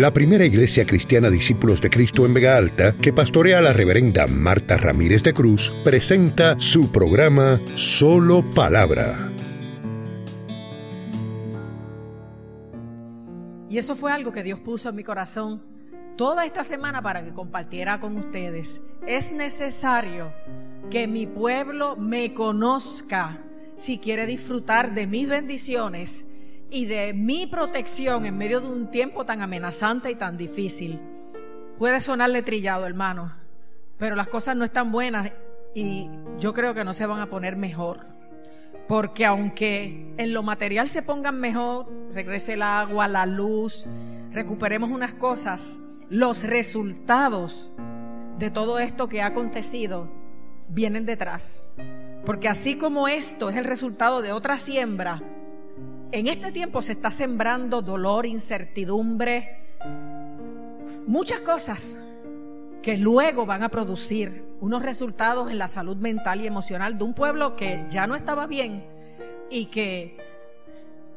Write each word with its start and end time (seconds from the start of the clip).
la 0.00 0.14
primera 0.14 0.46
iglesia 0.46 0.86
cristiana 0.86 1.28
Discípulos 1.28 1.82
de 1.82 1.90
Cristo 1.90 2.24
en 2.24 2.32
Vega 2.32 2.56
Alta, 2.56 2.94
que 3.02 3.12
pastorea 3.12 3.60
la 3.60 3.74
reverenda 3.74 4.26
Marta 4.26 4.78
Ramírez 4.78 5.22
de 5.22 5.34
Cruz, 5.34 5.74
presenta 5.84 6.58
su 6.58 6.90
programa 6.90 7.60
Solo 7.74 8.42
Palabra. 8.54 9.30
Y 13.68 13.76
eso 13.76 13.94
fue 13.94 14.10
algo 14.10 14.32
que 14.32 14.42
Dios 14.42 14.58
puso 14.58 14.88
en 14.88 14.96
mi 14.96 15.04
corazón 15.04 15.62
toda 16.16 16.46
esta 16.46 16.64
semana 16.64 17.02
para 17.02 17.22
que 17.22 17.34
compartiera 17.34 18.00
con 18.00 18.16
ustedes. 18.16 18.80
Es 19.06 19.32
necesario 19.32 20.32
que 20.90 21.08
mi 21.08 21.26
pueblo 21.26 21.96
me 21.96 22.32
conozca 22.32 23.44
si 23.76 23.98
quiere 23.98 24.24
disfrutar 24.24 24.94
de 24.94 25.06
mis 25.06 25.28
bendiciones 25.28 26.24
y 26.70 26.86
de 26.86 27.12
mi 27.12 27.46
protección 27.46 28.24
en 28.24 28.38
medio 28.38 28.60
de 28.60 28.68
un 28.68 28.90
tiempo 28.90 29.26
tan 29.26 29.42
amenazante 29.42 30.10
y 30.10 30.14
tan 30.14 30.36
difícil. 30.36 31.00
Puede 31.78 32.00
sonarle 32.00 32.42
trillado, 32.42 32.86
hermano, 32.86 33.34
pero 33.98 34.14
las 34.14 34.28
cosas 34.28 34.56
no 34.56 34.64
están 34.64 34.92
buenas 34.92 35.32
y 35.74 36.08
yo 36.38 36.54
creo 36.54 36.74
que 36.74 36.84
no 36.84 36.92
se 36.92 37.06
van 37.06 37.20
a 37.20 37.28
poner 37.28 37.56
mejor. 37.56 38.00
Porque 38.86 39.24
aunque 39.24 40.14
en 40.16 40.32
lo 40.32 40.42
material 40.42 40.88
se 40.88 41.02
pongan 41.02 41.38
mejor, 41.38 41.86
regrese 42.12 42.54
el 42.54 42.62
agua, 42.62 43.08
la 43.08 43.26
luz, 43.26 43.86
recuperemos 44.32 44.90
unas 44.90 45.14
cosas, 45.14 45.80
los 46.08 46.42
resultados 46.42 47.72
de 48.38 48.50
todo 48.50 48.78
esto 48.78 49.08
que 49.08 49.22
ha 49.22 49.26
acontecido 49.26 50.10
vienen 50.68 51.06
detrás. 51.06 51.74
Porque 52.24 52.48
así 52.48 52.76
como 52.76 53.08
esto 53.08 53.48
es 53.48 53.56
el 53.56 53.64
resultado 53.64 54.22
de 54.22 54.32
otra 54.32 54.58
siembra, 54.58 55.22
en 56.12 56.26
este 56.28 56.52
tiempo 56.52 56.82
se 56.82 56.92
está 56.92 57.10
sembrando 57.10 57.82
dolor, 57.82 58.26
incertidumbre, 58.26 59.60
muchas 61.06 61.40
cosas 61.40 61.98
que 62.82 62.96
luego 62.96 63.46
van 63.46 63.62
a 63.62 63.68
producir 63.68 64.44
unos 64.60 64.82
resultados 64.82 65.50
en 65.50 65.58
la 65.58 65.68
salud 65.68 65.96
mental 65.96 66.40
y 66.40 66.46
emocional 66.46 66.98
de 66.98 67.04
un 67.04 67.14
pueblo 67.14 67.56
que 67.56 67.84
ya 67.88 68.06
no 68.06 68.16
estaba 68.16 68.46
bien 68.46 68.84
y 69.50 69.66
que 69.66 70.16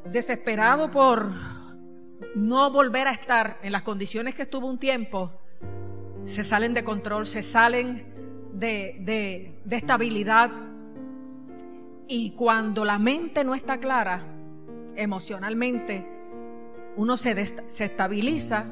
desesperado 0.09 0.91
por 0.91 1.31
no 2.35 2.71
volver 2.71 3.07
a 3.07 3.11
estar 3.11 3.57
en 3.63 3.71
las 3.71 3.83
condiciones 3.83 4.35
que 4.35 4.43
estuvo 4.43 4.67
un 4.67 4.77
tiempo, 4.77 5.31
se 6.25 6.43
salen 6.43 6.73
de 6.73 6.83
control, 6.83 7.25
se 7.25 7.41
salen 7.41 8.05
de, 8.53 9.59
estabilidad. 9.69 10.51
Y 12.07 12.31
cuando 12.31 12.85
la 12.85 12.99
mente 12.99 13.43
no 13.43 13.55
está 13.55 13.79
clara, 13.79 14.32
emocionalmente, 14.95 16.05
uno 16.95 17.17
se, 17.17 17.31
estabiliza 17.79 18.65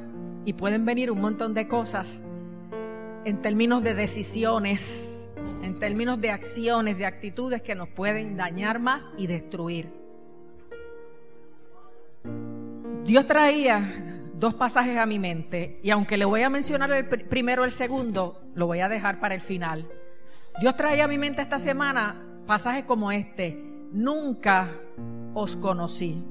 y 0.45 0.53
pueden 0.53 0.85
venir 0.85 1.11
un 1.11 1.21
montón 1.21 1.53
de 1.53 1.67
cosas 1.67 2.23
en 3.25 3.41
términos 3.41 3.83
de 3.83 3.93
decisiones, 3.93 5.31
en 5.63 5.77
términos 5.77 6.19
de 6.19 6.31
acciones, 6.31 6.97
de 6.97 7.05
actitudes 7.05 7.61
que 7.61 7.75
nos 7.75 7.89
pueden 7.89 8.37
dañar 8.37 8.79
más 8.79 9.11
y 9.17 9.27
destruir. 9.27 9.91
Dios 13.05 13.25
traía 13.25 14.19
dos 14.33 14.53
pasajes 14.53 14.97
a 14.97 15.05
mi 15.05 15.19
mente 15.19 15.79
y 15.83 15.91
aunque 15.91 16.17
le 16.17 16.25
voy 16.25 16.41
a 16.41 16.49
mencionar 16.49 16.91
el 16.91 17.05
primero 17.05 17.63
el 17.63 17.71
segundo, 17.71 18.41
lo 18.55 18.67
voy 18.67 18.79
a 18.79 18.89
dejar 18.89 19.19
para 19.19 19.35
el 19.35 19.41
final. 19.41 19.87
Dios 20.59 20.75
traía 20.75 21.05
a 21.05 21.07
mi 21.07 21.17
mente 21.17 21.41
esta 21.41 21.59
semana 21.59 22.21
pasajes 22.45 22.83
como 22.83 23.11
este. 23.11 23.57
Nunca 23.91 24.69
os 25.33 25.55
conocí. 25.55 26.23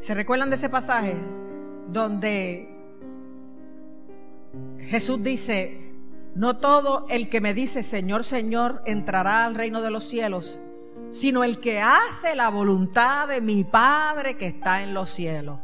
¿Se 0.00 0.14
recuerdan 0.14 0.50
de 0.50 0.56
ese 0.56 0.68
pasaje? 0.68 1.16
Donde 1.88 2.68
Jesús 4.78 5.22
dice, 5.22 5.92
no 6.34 6.56
todo 6.56 7.06
el 7.08 7.28
que 7.28 7.40
me 7.40 7.54
dice 7.54 7.82
Señor, 7.82 8.24
Señor 8.24 8.82
entrará 8.86 9.44
al 9.44 9.54
reino 9.54 9.80
de 9.80 9.90
los 9.90 10.04
cielos, 10.04 10.60
sino 11.10 11.44
el 11.44 11.60
que 11.60 11.80
hace 11.80 12.34
la 12.34 12.48
voluntad 12.48 13.28
de 13.28 13.40
mi 13.40 13.64
Padre 13.64 14.36
que 14.36 14.46
está 14.46 14.82
en 14.82 14.94
los 14.94 15.10
cielos. 15.10 15.58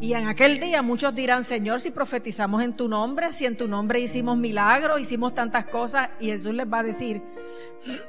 Y 0.00 0.14
en 0.14 0.28
aquel 0.28 0.58
día 0.58 0.80
muchos 0.80 1.14
dirán, 1.14 1.44
Señor, 1.44 1.82
si 1.82 1.90
profetizamos 1.90 2.62
en 2.62 2.74
tu 2.74 2.88
nombre, 2.88 3.34
si 3.34 3.44
en 3.44 3.58
tu 3.58 3.68
nombre 3.68 4.00
hicimos 4.00 4.38
milagros, 4.38 4.98
hicimos 4.98 5.34
tantas 5.34 5.66
cosas, 5.66 6.08
y 6.18 6.26
Jesús 6.26 6.54
les 6.54 6.66
va 6.66 6.78
a 6.78 6.82
decir, 6.82 7.22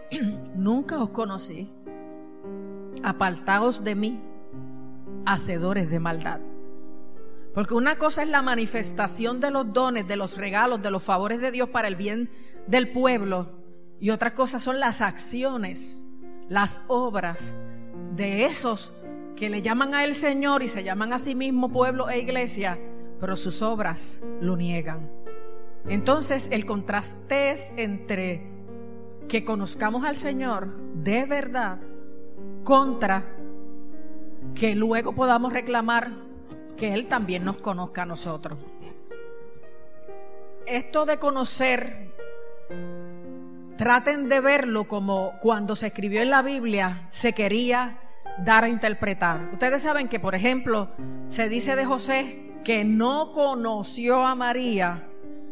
nunca 0.55 1.03
os 1.03 1.09
conocí, 1.09 1.69
apartaos 3.03 3.83
de 3.83 3.95
mí, 3.95 4.21
hacedores 5.25 5.89
de 5.89 5.99
maldad. 5.99 6.39
Porque 7.53 7.73
una 7.73 7.97
cosa 7.97 8.23
es 8.23 8.29
la 8.29 8.41
manifestación 8.41 9.41
de 9.41 9.51
los 9.51 9.73
dones, 9.73 10.07
de 10.07 10.15
los 10.15 10.37
regalos, 10.37 10.81
de 10.81 10.91
los 10.91 11.03
favores 11.03 11.41
de 11.41 11.51
Dios 11.51 11.67
para 11.69 11.89
el 11.89 11.97
bien 11.97 12.29
del 12.67 12.89
pueblo, 12.89 13.51
y 13.99 14.11
otra 14.11 14.33
cosa 14.33 14.61
son 14.61 14.79
las 14.79 15.01
acciones, 15.01 16.05
las 16.47 16.81
obras 16.87 17.57
de 18.15 18.45
esos 18.45 18.93
que 19.35 19.49
le 19.49 19.61
llaman 19.61 19.93
a 19.93 20.03
el 20.03 20.15
Señor 20.15 20.63
y 20.63 20.67
se 20.67 20.83
llaman 20.83 21.13
a 21.13 21.19
sí 21.19 21.35
mismo 21.35 21.69
pueblo 21.69 22.09
e 22.09 22.19
iglesia, 22.19 22.79
pero 23.19 23.35
sus 23.35 23.61
obras 23.61 24.21
lo 24.39 24.55
niegan. 24.57 25.09
Entonces 25.87 26.47
el 26.51 26.65
contraste 26.65 27.51
es 27.51 27.73
entre 27.77 28.47
que 29.27 29.43
conozcamos 29.43 30.03
al 30.03 30.15
Señor 30.15 30.75
de 30.93 31.25
verdad 31.25 31.79
contra 32.63 33.23
que 34.55 34.75
luego 34.75 35.13
podamos 35.13 35.53
reclamar 35.53 36.11
que 36.77 36.93
Él 36.93 37.07
también 37.07 37.43
nos 37.43 37.57
conozca 37.57 38.03
a 38.03 38.05
nosotros. 38.05 38.57
Esto 40.65 41.05
de 41.05 41.17
conocer, 41.17 42.11
traten 43.77 44.29
de 44.29 44.39
verlo 44.39 44.87
como 44.87 45.33
cuando 45.41 45.75
se 45.75 45.87
escribió 45.87 46.21
en 46.21 46.29
la 46.29 46.41
Biblia 46.41 47.07
se 47.09 47.33
quería 47.33 48.00
dar 48.39 48.63
a 48.63 48.69
interpretar. 48.69 49.49
Ustedes 49.51 49.81
saben 49.81 50.07
que, 50.07 50.19
por 50.19 50.35
ejemplo, 50.35 50.89
se 51.27 51.49
dice 51.49 51.75
de 51.75 51.85
José 51.85 52.41
que 52.63 52.83
no 52.83 53.31
conoció 53.31 54.25
a 54.25 54.35
María 54.35 55.07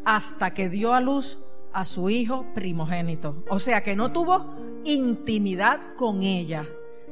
hasta 0.05 0.53
que 0.53 0.69
dio 0.69 0.93
a 0.93 1.01
luz 1.01 1.39
a 1.73 1.85
su 1.85 2.09
hijo 2.09 2.45
primogénito. 2.53 3.43
O 3.49 3.59
sea 3.59 3.81
que 3.81 3.95
no 3.95 4.11
tuvo 4.11 4.55
intimidad 4.85 5.95
con 5.95 6.23
ella 6.23 6.65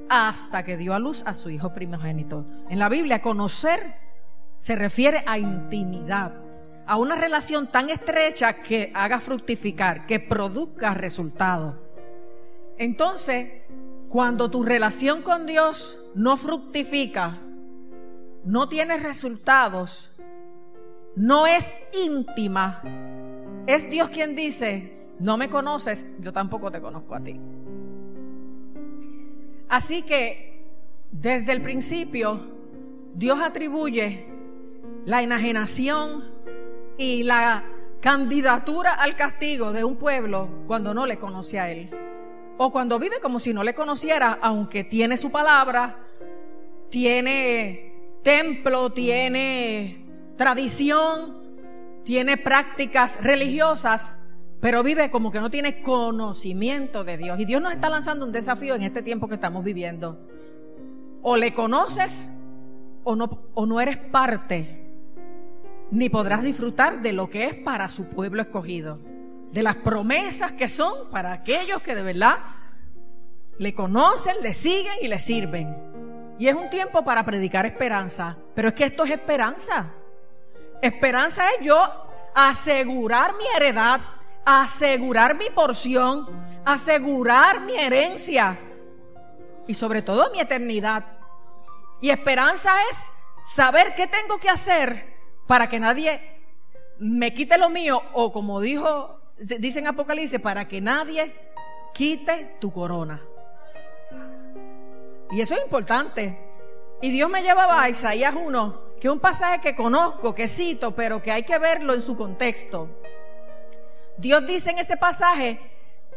hasta 0.10 0.64
que 0.64 0.78
dio 0.78 0.94
a 0.94 1.00
luz 1.00 1.24
a 1.26 1.34
su 1.34 1.50
hijo 1.50 1.74
primogénito. 1.74 2.46
En 2.70 2.80
la 2.80 2.90
Biblia, 2.90 3.22
conocer 3.22 3.96
se 4.60 4.76
refiere 4.76 5.24
a 5.28 5.38
intimidad, 5.38 6.34
a 6.86 6.98
una 6.98 7.16
relación 7.16 7.68
tan 7.68 7.90
estrecha 7.90 8.62
que 8.62 8.92
haga 8.96 9.20
fructificar, 9.20 10.06
que 10.06 10.20
produzca 10.20 10.94
resultados. 10.94 11.76
Entonces, 12.78 13.56
cuando 14.09 14.50
tu 14.50 14.63
relación 14.63 15.22
con 15.22 15.45
Dios 15.45 16.00
no 16.16 16.38
fructifica, 16.38 17.40
no 18.44 18.69
tiene 18.69 18.97
resultados, 18.97 20.12
no 21.16 21.47
es 21.47 21.75
íntima, 22.06 22.81
es 23.66 23.90
Dios 23.90 24.09
quien 24.09 24.35
dice, 24.35 24.97
no 25.19 25.38
me 25.38 25.50
conoces, 25.50 26.07
yo 26.19 26.31
tampoco 26.31 26.72
te 26.72 26.79
conozco 26.79 27.16
a 27.16 27.22
ti. 27.22 27.40
Así 29.68 30.03
que 30.03 30.66
desde 31.12 31.51
el 31.51 31.62
principio 31.62 32.39
Dios 33.13 33.41
atribuye 33.41 34.28
la 35.06 35.22
enajenación 35.22 36.24
y 36.97 37.24
la 37.24 37.66
candidatura 38.00 38.94
al 38.94 39.16
castigo 39.16 39.74
de 39.74 39.84
un 39.84 39.97
pueblo 39.97 40.47
cuando 40.68 40.94
no 40.94 41.06
le 41.06 41.18
conoce 41.18 41.59
a 41.59 41.69
Él. 41.72 41.89
O 42.57 42.72
cuando 42.72 42.97
vive 42.97 43.19
como 43.22 43.40
si 43.40 43.53
no 43.53 43.63
le 43.63 43.75
conociera, 43.75 44.40
aunque 44.41 44.84
tiene 44.84 45.16
su 45.16 45.29
palabra, 45.29 46.00
tiene 46.90 47.94
templo, 48.23 48.92
tiene 48.92 50.04
tradición, 50.36 51.38
tiene 52.04 52.38
prácticas 52.38 53.24
religiosas, 53.24 54.15
pero 54.59 54.81
vive 54.81 55.12
como 55.12 55.31
que 55.31 55.39
no 55.39 55.51
tiene 55.51 55.81
conocimiento 55.81 57.04
de 57.04 57.18
Dios. 57.18 57.39
Y 57.39 57.45
Dios 57.45 57.62
nos 57.62 57.74
está 57.74 57.92
lanzando 57.92 58.25
un 58.25 58.31
desafío 58.31 58.74
en 58.74 58.81
este 58.81 59.03
tiempo 59.03 59.27
que 59.27 59.36
estamos 59.36 59.63
viviendo. 59.63 60.19
O 61.21 61.38
le 61.38 61.53
conoces 61.53 62.31
o 63.03 63.15
no, 63.15 63.51
o 63.53 63.65
no 63.68 63.80
eres 63.80 63.98
parte, 63.98 64.83
ni 65.92 66.10
podrás 66.10 66.42
disfrutar 66.42 67.03
de 67.03 67.13
lo 67.13 67.30
que 67.30 67.45
es 67.45 67.53
para 67.53 67.88
su 67.88 68.06
pueblo 68.06 68.42
escogido 68.42 69.00
de 69.52 69.64
las 69.64 69.76
promesas 69.78 70.52
que 70.52 70.70
son 70.70 71.10
para 71.10 71.32
aquellos 71.32 71.82
que 71.82 71.96
de 71.96 72.04
verdad 72.04 72.38
le 73.58 73.74
conocen, 73.74 74.36
le 74.42 74.54
siguen 74.54 74.94
y 75.02 75.08
le 75.08 75.20
sirven. 75.20 76.36
Y 76.40 76.48
es 76.48 76.56
un 76.56 76.70
tiempo 76.70 77.04
para 77.04 77.26
predicar 77.26 77.66
esperanza, 77.66 78.38
pero 78.54 78.70
es 78.70 78.74
que 78.76 78.86
esto 78.86 79.04
es 79.04 79.12
esperanza. 79.12 79.92
Esperanza 80.82 81.44
es 81.52 81.66
yo 81.66 81.80
asegurar 82.36 83.34
mi 83.36 83.46
heredad, 83.56 84.00
asegurar 84.46 85.36
mi 85.36 85.50
porción, 85.50 86.28
asegurar 86.64 87.62
mi 87.62 87.76
herencia 87.76 88.60
y 89.66 89.74
sobre 89.74 90.04
todo 90.04 90.30
mi 90.32 90.40
eternidad. 90.40 91.04
Y 92.00 92.12
esperanza 92.12 92.72
es 92.92 93.12
saber 93.46 93.96
qué 93.96 94.06
tengo 94.06 94.38
que 94.38 94.50
hacer 94.50 95.18
para 95.48 95.68
que 95.68 95.80
nadie 95.80 96.22
me 97.00 97.34
quite 97.34 97.58
lo 97.58 97.70
mío 97.70 98.02
o 98.14 98.32
como 98.32 98.60
dijo, 98.62 99.17
dice 99.39 99.80
en 99.80 99.88
Apocalipsis, 99.88 100.39
para 100.39 100.68
que 100.68 100.81
nadie 100.81 101.34
quite 101.94 102.57
tu 102.60 102.72
corona. 102.72 103.22
Y 105.31 105.42
eso 105.42 105.56
es 105.56 105.63
importante. 105.63 106.38
Y 107.01 107.12
Dios 107.12 107.30
me 107.30 107.44
llevaba 107.44 107.81
a 107.81 107.89
Isaías 107.89 108.34
1, 108.36 108.98
que 109.00 109.07
es 109.07 109.13
un 109.13 109.19
pasaje 109.19 109.60
que 109.60 109.75
conozco, 109.75 110.34
que 110.34 110.48
cito, 110.48 110.95
pero 110.95 111.22
que 111.22 111.31
hay 111.31 111.44
que 111.44 111.57
verlo 111.60 111.94
en 111.94 112.01
su 112.01 112.16
contexto. 112.16 112.89
Dios 114.18 114.48
dice 114.48 114.72
en 114.72 114.80
ese 114.80 114.98
pasaje, 114.98 115.60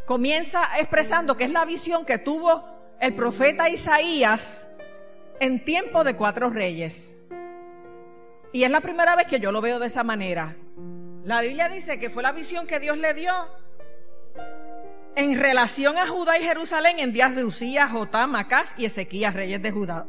comienza 0.06 0.62
expresando 0.78 1.36
que 1.36 1.44
es 1.44 1.50
la 1.50 1.64
visión 1.64 2.06
que 2.06 2.18
tuvo 2.18 2.64
el 2.98 3.14
profeta 3.14 3.68
Isaías 3.68 4.68
en 5.38 5.64
tiempo 5.64 6.04
de 6.04 6.16
cuatro 6.16 6.50
reyes. 6.50 7.18
Y 8.52 8.64
es 8.64 8.70
la 8.70 8.80
primera 8.80 9.16
vez 9.16 9.26
que 9.26 9.40
yo 9.40 9.52
lo 9.52 9.60
veo 9.60 9.78
de 9.78 9.86
esa 9.86 10.02
manera. 10.02 10.56
La 11.24 11.42
Biblia 11.42 11.68
dice 11.68 11.98
que 11.98 12.08
fue 12.08 12.22
la 12.22 12.32
visión 12.32 12.66
que 12.66 12.80
Dios 12.80 12.96
le 12.96 13.12
dio 13.12 13.32
en 15.16 15.38
relación 15.38 15.98
a 15.98 16.06
Judá 16.06 16.38
y 16.38 16.44
Jerusalén 16.44 16.98
en 16.98 17.12
días 17.12 17.36
de 17.36 17.44
Usías, 17.44 17.90
Jotam, 17.90 18.36
Acaz 18.36 18.74
y 18.78 18.86
Ezequías, 18.86 19.34
reyes 19.34 19.60
de 19.60 19.70
Judá. 19.70 20.06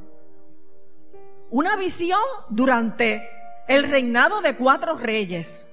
Una 1.49 1.75
visión 1.75 2.21
durante 2.49 3.27
el 3.67 3.89
reinado 3.89 4.41
de 4.41 4.55
cuatro 4.55 4.95
reyes. 4.95 5.67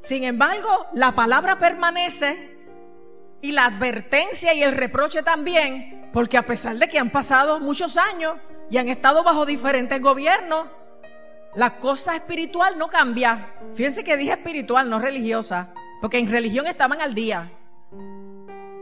Sin 0.00 0.24
embargo, 0.24 0.88
la 0.94 1.14
palabra 1.14 1.58
permanece 1.58 2.56
y 3.40 3.52
la 3.52 3.66
advertencia 3.66 4.52
y 4.52 4.64
el 4.64 4.72
reproche 4.72 5.22
también, 5.22 6.08
porque 6.12 6.36
a 6.36 6.46
pesar 6.46 6.76
de 6.76 6.88
que 6.88 6.98
han 6.98 7.10
pasado 7.10 7.60
muchos 7.60 7.96
años 7.96 8.36
y 8.68 8.78
han 8.78 8.88
estado 8.88 9.22
bajo 9.22 9.46
diferentes 9.46 10.00
gobiernos, 10.00 10.66
la 11.58 11.80
cosa 11.80 12.14
espiritual 12.14 12.78
no 12.78 12.86
cambia. 12.86 13.52
Fíjense 13.72 14.04
que 14.04 14.16
dije 14.16 14.30
espiritual, 14.30 14.88
no 14.88 15.00
religiosa, 15.00 15.74
porque 16.00 16.18
en 16.18 16.30
religión 16.30 16.68
estaban 16.68 17.00
al 17.00 17.14
día, 17.14 17.50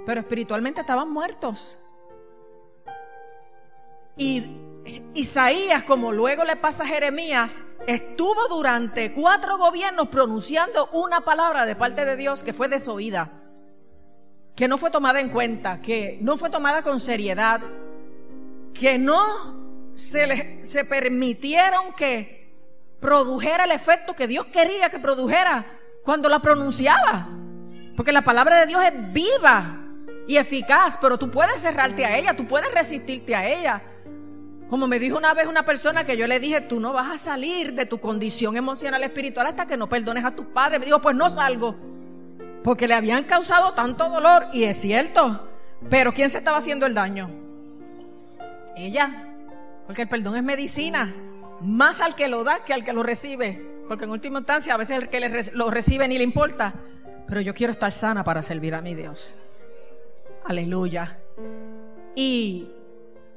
pero 0.04 0.20
espiritualmente 0.20 0.82
estaban 0.82 1.10
muertos. 1.10 1.80
Y 4.18 4.58
Isaías, 5.14 5.84
como 5.84 6.12
luego 6.12 6.44
le 6.44 6.56
pasa 6.56 6.84
a 6.84 6.86
Jeremías, 6.86 7.64
estuvo 7.86 8.46
durante 8.50 9.10
cuatro 9.14 9.56
gobiernos 9.56 10.08
pronunciando 10.08 10.90
una 10.92 11.22
palabra 11.22 11.64
de 11.64 11.76
parte 11.76 12.04
de 12.04 12.14
Dios 12.14 12.44
que 12.44 12.52
fue 12.52 12.68
desoída, 12.68 13.32
que 14.54 14.68
no 14.68 14.76
fue 14.76 14.90
tomada 14.90 15.20
en 15.20 15.30
cuenta, 15.30 15.80
que 15.80 16.18
no 16.20 16.36
fue 16.36 16.50
tomada 16.50 16.82
con 16.82 17.00
seriedad, 17.00 17.62
que 18.74 18.98
no 18.98 19.92
se, 19.94 20.26
le, 20.26 20.62
se 20.62 20.84
permitieron 20.84 21.94
que 21.94 22.45
produjera 23.00 23.64
el 23.64 23.70
efecto 23.70 24.14
que 24.14 24.26
Dios 24.26 24.46
quería 24.46 24.90
que 24.90 24.98
produjera 24.98 25.66
cuando 26.02 26.28
la 26.28 26.40
pronunciaba. 26.40 27.28
Porque 27.96 28.12
la 28.12 28.22
palabra 28.22 28.60
de 28.60 28.66
Dios 28.66 28.82
es 28.84 29.12
viva 29.12 29.82
y 30.28 30.36
eficaz, 30.36 30.98
pero 31.00 31.18
tú 31.18 31.30
puedes 31.30 31.60
cerrarte 31.60 32.04
a 32.04 32.16
ella, 32.16 32.36
tú 32.36 32.46
puedes 32.46 32.72
resistirte 32.72 33.34
a 33.34 33.48
ella. 33.48 33.82
Como 34.68 34.88
me 34.88 34.98
dijo 34.98 35.16
una 35.16 35.32
vez 35.32 35.46
una 35.46 35.64
persona 35.64 36.04
que 36.04 36.16
yo 36.16 36.26
le 36.26 36.40
dije, 36.40 36.60
tú 36.60 36.80
no 36.80 36.92
vas 36.92 37.08
a 37.08 37.18
salir 37.18 37.72
de 37.74 37.86
tu 37.86 37.98
condición 37.98 38.56
emocional 38.56 39.02
espiritual 39.04 39.46
hasta 39.46 39.66
que 39.66 39.76
no 39.76 39.88
perdones 39.88 40.24
a 40.24 40.34
tus 40.34 40.46
padres. 40.46 40.80
Me 40.80 40.86
dijo, 40.86 41.00
pues 41.00 41.14
no 41.14 41.30
salgo. 41.30 41.76
Porque 42.64 42.88
le 42.88 42.94
habían 42.94 43.22
causado 43.24 43.74
tanto 43.74 44.08
dolor. 44.08 44.48
Y 44.52 44.64
es 44.64 44.76
cierto. 44.76 45.48
Pero 45.88 46.12
¿quién 46.12 46.30
se 46.30 46.38
estaba 46.38 46.58
haciendo 46.58 46.84
el 46.84 46.94
daño? 46.94 47.30
Ella. 48.76 49.28
Porque 49.86 50.02
el 50.02 50.08
perdón 50.08 50.34
es 50.34 50.42
medicina. 50.42 51.14
Más 51.60 52.00
al 52.00 52.14
que 52.14 52.28
lo 52.28 52.44
da 52.44 52.64
que 52.64 52.72
al 52.72 52.84
que 52.84 52.92
lo 52.92 53.02
recibe. 53.02 53.76
Porque 53.88 54.04
en 54.04 54.10
última 54.10 54.38
instancia 54.38 54.74
a 54.74 54.76
veces 54.76 54.98
el 54.98 55.08
que 55.08 55.50
lo 55.52 55.70
recibe 55.70 56.08
ni 56.08 56.18
le 56.18 56.24
importa. 56.24 56.74
Pero 57.26 57.40
yo 57.40 57.54
quiero 57.54 57.72
estar 57.72 57.92
sana 57.92 58.24
para 58.24 58.42
servir 58.42 58.74
a 58.74 58.82
mi 58.82 58.94
Dios. 58.94 59.34
Aleluya. 60.44 61.18
Y 62.14 62.68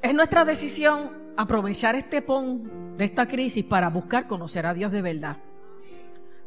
es 0.00 0.14
nuestra 0.14 0.44
decisión 0.44 1.12
aprovechar 1.36 1.94
este 1.96 2.22
pon 2.22 2.96
de 2.96 3.04
esta 3.04 3.26
crisis 3.26 3.64
para 3.64 3.88
buscar 3.90 4.26
conocer 4.26 4.66
a 4.66 4.74
Dios 4.74 4.92
de 4.92 5.02
verdad. 5.02 5.38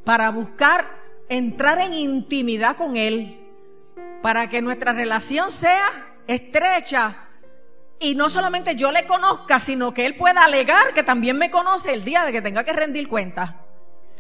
Para 0.04 0.30
buscar 0.32 1.04
entrar 1.30 1.80
en 1.80 1.94
intimidad 1.94 2.78
con 2.78 2.96
Él. 2.96 3.40
Para 4.22 4.48
que 4.50 4.62
nuestra 4.62 4.94
relación 4.94 5.52
sea 5.52 5.90
estrecha 6.28 7.23
y 8.00 8.16
no 8.16 8.30
solamente 8.30 8.76
yo 8.76 8.92
le 8.92 9.06
conozca, 9.06 9.60
sino 9.60 9.94
que 9.94 10.06
Él 10.06 10.16
pueda 10.16 10.44
alegar 10.44 10.94
que 10.94 11.04
también 11.04 11.38
me 11.38 11.52
conoce 11.52 11.94
el 11.94 12.04
día 12.04 12.26
de 12.26 12.32
que 12.32 12.42
tenga 12.42 12.64
que 12.64 12.74
rendir 12.74 13.08
cuenta. 13.08 13.58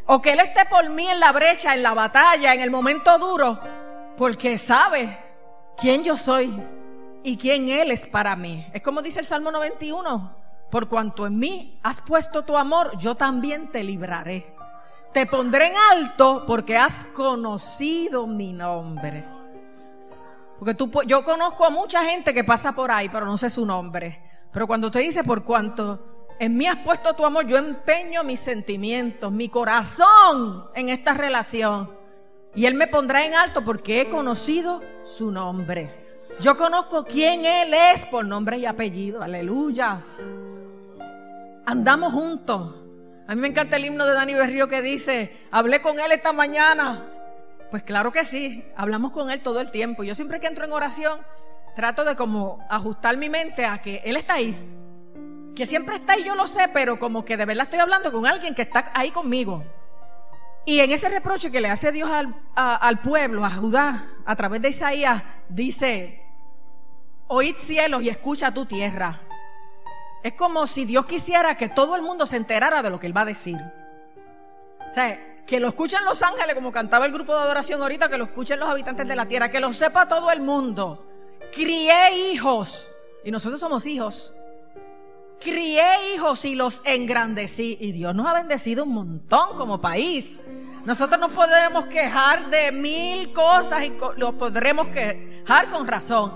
O 0.05 0.21
que 0.21 0.33
Él 0.33 0.39
esté 0.39 0.65
por 0.65 0.89
mí 0.89 1.07
en 1.07 1.19
la 1.19 1.31
brecha, 1.31 1.73
en 1.73 1.83
la 1.83 1.93
batalla, 1.93 2.53
en 2.53 2.61
el 2.61 2.71
momento 2.71 3.17
duro, 3.19 3.59
porque 4.17 4.57
sabe 4.57 5.17
quién 5.77 6.03
yo 6.03 6.17
soy 6.17 6.53
y 7.23 7.37
quién 7.37 7.69
Él 7.69 7.91
es 7.91 8.05
para 8.05 8.35
mí. 8.35 8.65
Es 8.73 8.81
como 8.81 9.01
dice 9.01 9.19
el 9.19 9.25
Salmo 9.25 9.51
91, 9.51 10.35
por 10.69 10.87
cuanto 10.87 11.27
en 11.27 11.37
mí 11.37 11.79
has 11.83 12.01
puesto 12.01 12.43
tu 12.43 12.57
amor, 12.57 12.97
yo 12.97 13.15
también 13.15 13.71
te 13.71 13.83
libraré. 13.83 14.53
Te 15.13 15.25
pondré 15.27 15.67
en 15.67 15.73
alto 15.91 16.43
porque 16.47 16.77
has 16.77 17.05
conocido 17.13 18.25
mi 18.25 18.51
nombre. 18.51 19.32
Porque 20.63 20.75
tú, 20.75 20.89
yo 21.05 21.25
conozco 21.25 21.65
a 21.65 21.69
mucha 21.69 22.05
gente 22.05 22.33
que 22.33 22.45
pasa 22.45 22.73
por 22.73 22.89
ahí, 22.89 23.09
pero 23.09 23.25
no 23.25 23.37
sé 23.37 23.49
su 23.49 23.65
nombre. 23.65 24.21
Pero 24.53 24.65
cuando 24.65 24.89
te 24.89 24.99
dice 24.99 25.21
por 25.21 25.43
cuanto 25.43 26.29
en 26.39 26.55
mí 26.55 26.67
has 26.67 26.77
puesto 26.77 27.13
tu 27.15 27.25
amor, 27.25 27.45
yo 27.45 27.57
empeño 27.57 28.23
mis 28.23 28.39
sentimientos, 28.39 29.29
mi 29.29 29.49
corazón 29.49 30.69
en 30.73 30.87
esta 30.87 31.15
relación. 31.15 31.91
Y 32.55 32.65
Él 32.65 32.75
me 32.75 32.87
pondrá 32.87 33.25
en 33.25 33.33
alto 33.33 33.65
porque 33.65 33.99
he 33.99 34.07
conocido 34.07 34.81
su 35.03 35.31
nombre. 35.31 35.93
Yo 36.39 36.55
conozco 36.55 37.03
quién 37.03 37.43
Él 37.43 37.73
es 37.73 38.05
por 38.05 38.23
nombre 38.23 38.57
y 38.57 38.65
apellido. 38.65 39.21
Aleluya. 39.21 40.01
Andamos 41.65 42.13
juntos. 42.13 42.73
A 43.27 43.35
mí 43.35 43.41
me 43.41 43.49
encanta 43.49 43.75
el 43.75 43.83
himno 43.83 44.05
de 44.05 44.13
Dani 44.13 44.33
Berrío 44.33 44.69
que 44.69 44.81
dice, 44.81 45.45
hablé 45.51 45.81
con 45.81 45.99
Él 45.99 46.13
esta 46.13 46.31
mañana. 46.31 47.12
Pues 47.73 47.81
claro 47.81 48.11
que 48.11 48.23
sí, 48.23 48.63
hablamos 48.77 49.09
con 49.09 49.31
Él 49.31 49.41
todo 49.41 49.59
el 49.59 49.71
tiempo. 49.71 50.03
Yo 50.03 50.13
siempre 50.13 50.39
que 50.39 50.45
entro 50.45 50.63
en 50.63 50.73
oración, 50.73 51.19
trato 51.73 52.05
de 52.05 52.15
como 52.15 52.63
ajustar 52.69 53.17
mi 53.17 53.29
mente 53.29 53.65
a 53.65 53.81
que 53.81 53.99
Él 54.05 54.15
está 54.15 54.35
ahí. 54.35 54.55
Que 55.55 55.65
siempre 55.65 55.95
está 55.95 56.13
ahí, 56.13 56.23
yo 56.23 56.35
lo 56.35 56.45
sé, 56.45 56.67
pero 56.71 56.99
como 56.99 57.25
que 57.25 57.35
de 57.35 57.45
verdad 57.47 57.63
estoy 57.63 57.79
hablando 57.79 58.11
con 58.11 58.27
alguien 58.27 58.53
que 58.53 58.61
está 58.61 58.91
ahí 58.93 59.09
conmigo. 59.09 59.63
Y 60.67 60.81
en 60.81 60.91
ese 60.91 61.09
reproche 61.09 61.49
que 61.49 61.61
le 61.61 61.67
hace 61.71 61.91
Dios 61.91 62.11
al, 62.11 62.35
al 62.53 62.99
pueblo, 62.99 63.43
a 63.43 63.49
Judá, 63.49 64.07
a 64.23 64.35
través 64.35 64.61
de 64.61 64.69
Isaías, 64.69 65.23
dice, 65.49 66.23
oíd 67.25 67.55
cielos 67.55 68.03
y 68.03 68.09
escucha 68.09 68.53
tu 68.53 68.67
tierra. 68.67 69.19
Es 70.21 70.33
como 70.33 70.67
si 70.67 70.85
Dios 70.85 71.07
quisiera 71.07 71.57
que 71.57 71.69
todo 71.69 71.95
el 71.95 72.03
mundo 72.03 72.27
se 72.27 72.37
enterara 72.37 72.83
de 72.83 72.91
lo 72.91 72.99
que 72.99 73.07
Él 73.07 73.17
va 73.17 73.21
a 73.21 73.25
decir. 73.25 73.57
O 73.57 74.93
sea, 74.93 75.32
que 75.45 75.59
lo 75.59 75.67
escuchen 75.67 76.03
los 76.05 76.21
ángeles, 76.23 76.55
como 76.55 76.71
cantaba 76.71 77.05
el 77.05 77.11
grupo 77.11 77.33
de 77.33 77.41
adoración 77.41 77.81
ahorita, 77.81 78.09
que 78.09 78.17
lo 78.17 78.25
escuchen 78.25 78.59
los 78.59 78.69
habitantes 78.69 79.07
de 79.07 79.15
la 79.15 79.27
tierra, 79.27 79.49
que 79.49 79.59
lo 79.59 79.73
sepa 79.73 80.07
todo 80.07 80.31
el 80.31 80.41
mundo. 80.41 81.05
Crié 81.53 82.31
hijos, 82.31 82.89
y 83.23 83.31
nosotros 83.31 83.59
somos 83.59 83.85
hijos. 83.85 84.33
Crié 85.39 86.13
hijos 86.13 86.45
y 86.45 86.55
los 86.55 86.81
engrandecí. 86.85 87.77
Y 87.79 87.91
Dios 87.91 88.15
nos 88.15 88.27
ha 88.27 88.33
bendecido 88.33 88.83
un 88.83 88.93
montón 88.93 89.57
como 89.57 89.81
país. 89.81 90.41
Nosotros 90.85 91.19
nos 91.19 91.31
podremos 91.31 91.85
quejar 91.85 92.49
de 92.49 92.71
mil 92.71 93.31
cosas 93.33 93.83
y 93.83 93.93
lo 94.17 94.37
podremos 94.37 94.87
quejar 94.89 95.69
con 95.69 95.87
razón. 95.87 96.33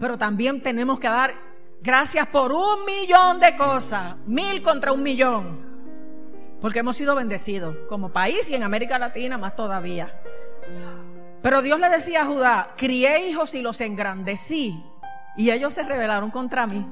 Pero 0.00 0.18
también 0.18 0.62
tenemos 0.62 0.98
que 0.98 1.08
dar 1.08 1.34
gracias 1.82 2.26
por 2.28 2.52
un 2.52 2.84
millón 2.86 3.40
de 3.40 3.56
cosas. 3.56 4.16
Mil 4.26 4.62
contra 4.62 4.92
un 4.92 5.02
millón. 5.02 5.63
Porque 6.64 6.78
hemos 6.78 6.96
sido 6.96 7.14
bendecidos 7.14 7.76
como 7.90 8.08
país 8.08 8.48
y 8.48 8.54
en 8.54 8.62
América 8.62 8.98
Latina 8.98 9.36
más 9.36 9.54
todavía. 9.54 10.08
Pero 11.42 11.60
Dios 11.60 11.78
le 11.78 11.90
decía 11.90 12.22
a 12.22 12.24
Judá, 12.24 12.72
crié 12.78 13.28
hijos 13.28 13.54
y 13.54 13.60
los 13.60 13.82
engrandecí. 13.82 14.82
Y 15.36 15.50
ellos 15.50 15.74
se 15.74 15.82
rebelaron 15.82 16.30
contra 16.30 16.66
mí. 16.66 16.82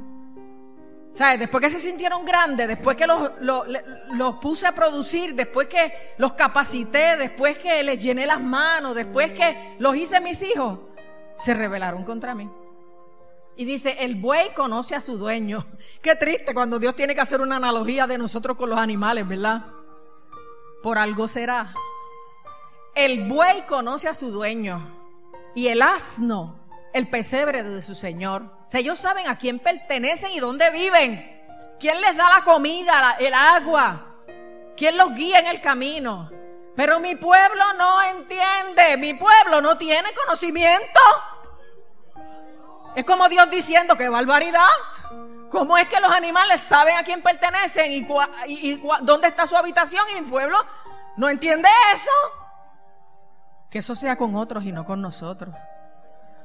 ¿Sabes? 1.15 1.41
Después 1.41 1.65
que 1.65 1.71
se 1.71 1.81
sintieron 1.81 2.23
grandes, 2.27 2.69
después 2.69 2.99
que 2.99 3.07
los, 3.07 3.31
los, 3.41 4.35
puse 4.43 4.67
a 4.67 4.75
producir, 4.75 5.35
después 5.35 5.69
que 5.69 5.91
los 6.19 6.35
capacité, 6.35 7.17
después 7.17 7.57
que 7.57 7.83
les 7.83 7.99
llené 7.99 8.27
las 8.27 8.43
manos, 8.43 8.95
después 8.95 9.33
que 9.33 9.77
los 9.79 9.97
hice 9.97 10.21
mis 10.21 10.43
hijos, 10.43 10.81
se 11.35 11.55
rebelaron 11.55 12.05
contra 12.05 12.35
mí. 12.35 12.47
Y 13.57 13.65
dice, 13.65 13.97
el 14.01 14.17
buey 14.17 14.55
conoce 14.55 14.95
a 14.95 15.01
su 15.01 15.19
dueño. 15.19 15.67
Qué 16.03 16.17
triste 16.17 16.55
cuando 16.55 16.79
Dios 16.79 16.97
tiene 16.97 17.15
que 17.15 17.21
hacer 17.21 17.41
una 17.41 17.57
analogía 17.57 18.07
de 18.07 18.19
nosotros 18.19 18.57
con 18.57 18.71
los 18.71 18.79
animales, 18.79 19.27
¿verdad? 19.29 19.67
Por 20.83 20.99
algo 20.99 21.29
será. 21.29 21.75
El 22.95 23.29
buey 23.29 23.67
conoce 23.67 24.09
a 24.09 24.15
su 24.15 24.31
dueño 24.31 24.81
y 25.55 25.69
el 25.69 25.83
asno 25.83 26.63
el 26.93 27.09
pesebre 27.09 27.63
de 27.63 27.83
su 27.83 27.95
señor. 27.95 28.43
O 28.43 28.71
sea, 28.71 28.81
ellos 28.81 28.99
saben 28.99 29.27
a 29.29 29.39
quién 29.39 29.59
pertenecen 29.59 30.33
y 30.33 30.41
dónde 30.41 30.71
viven. 30.71 31.29
¿Quién 31.81 32.01
les 32.01 32.17
da 32.17 32.29
la 32.37 32.45
comida, 32.45 33.17
el 33.19 33.35
agua? 33.35 34.15
¿Quién 34.77 34.97
los 34.97 35.15
guía 35.15 35.41
en 35.41 35.47
el 35.47 35.61
camino? 35.61 36.31
Pero 36.77 37.01
mi 37.01 37.15
pueblo 37.17 37.65
no 37.77 38.03
entiende, 38.03 38.97
mi 38.97 39.15
pueblo 39.15 39.61
no 39.61 39.77
tiene 39.77 40.11
conocimiento. 40.15 41.01
Es 42.95 43.05
como 43.05 43.29
Dios 43.29 43.49
diciendo, 43.51 43.97
qué 43.97 44.09
barbaridad. 44.09 44.61
¿Cómo 45.51 45.77
es 45.77 45.87
que 45.87 46.01
los 46.01 46.11
animales 46.11 46.61
saben 46.61 46.97
a 46.97 47.03
quién 47.03 47.23
pertenecen 47.23 47.93
y, 47.93 48.81
dónde 49.03 49.29
está 49.29 49.47
su 49.47 49.57
habitación 49.57 50.03
y 50.11 50.21
mi 50.21 50.29
pueblo 50.29 50.57
no 51.17 51.29
entiende 51.29 51.69
eso? 51.95 52.11
Que 53.71 53.79
eso 53.79 53.95
sea 53.95 54.17
con 54.17 54.35
otros 54.35 54.65
y 54.65 54.73
no 54.73 54.85
con 54.85 55.03
nosotros. 55.03 55.55